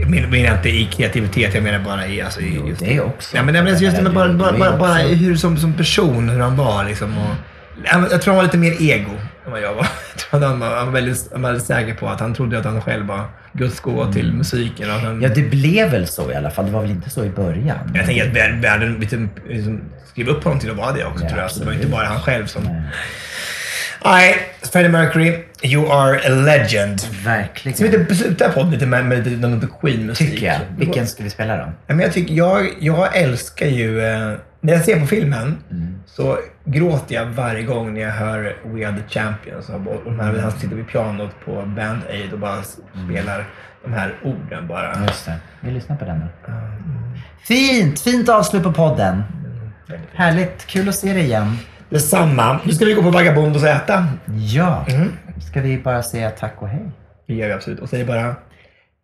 [0.00, 2.20] Jag menar, inte i kreativitet, jag menar bara i...
[2.20, 3.36] Alltså, i just, det också.
[3.36, 6.40] Ja, men, men just det, men bara, bara, bara, bara hur som, som person, hur
[6.40, 7.18] han var liksom.
[7.18, 7.34] Och,
[8.10, 9.10] jag tror han var lite mer ego
[9.46, 9.86] än vad jag var.
[10.14, 12.34] Jag tror att han var, han var väldigt, han var väldigt säker på att han
[12.34, 14.90] trodde att han själv var Guds gåva till musiken.
[14.90, 16.66] Och han, Ja, det blev väl så i alla fall.
[16.66, 17.92] Det var väl inte så i början.
[17.94, 21.30] jag tänker att världen, liksom, liksom skrev upp honom till att vara det också, Ja,
[21.30, 21.50] tror jag.
[21.50, 22.62] Så det var inte bara han själv som...
[22.62, 22.82] Nej,
[24.72, 27.00] Freddie Mercury, you are a legend.
[27.24, 27.76] Verkligen.
[27.76, 30.30] Ska vi inte sluta podden lite med, med lite, lite Queen-musik?
[30.30, 30.60] Tycker jag.
[30.78, 31.62] Vilken ska vi spela då?
[31.62, 34.00] Ja, men jag, tycker, jag, jag älskar ju...
[34.04, 35.94] Eh, när jag ser på filmen Mm.
[36.06, 39.68] så gråter jag varje gång när jag hör We Are The Champions.
[39.68, 43.44] Och de här, han sitter vid pianot på Band Aid och bara spelar
[43.84, 44.92] de här orden bara.
[45.06, 45.34] Just det.
[45.60, 46.26] Vi lyssnar på den då.
[47.42, 48.00] Fint!
[48.00, 49.22] Fint avslut på podden.
[50.14, 50.66] Härligt.
[50.66, 51.56] Kul att se dig igen.
[51.88, 52.60] Detsamma.
[52.64, 54.06] Nu ska vi gå på Vagabondos och äta.
[54.38, 54.86] Ja.
[55.50, 56.90] Ska vi bara säga tack och hej?
[57.26, 57.80] Det gör vi absolut.
[57.80, 58.36] Och säger bara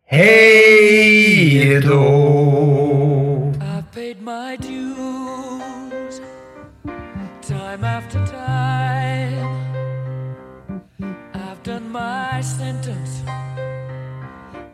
[0.06, 3.50] Hej då!
[3.94, 6.20] Paid my dues
[7.42, 9.46] time after time.
[11.34, 13.22] I've done my sentence,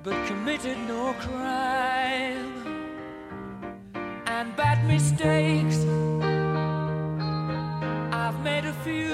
[0.05, 2.53] but committed no crime.
[4.27, 5.79] And bad mistakes,
[8.47, 9.13] made a few.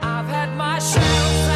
[0.00, 1.55] I've had my shells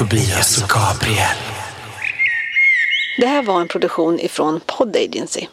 [0.00, 1.36] Tobias och Gabriel.
[3.18, 5.48] Det här var en produktion ifrån Pod Agency.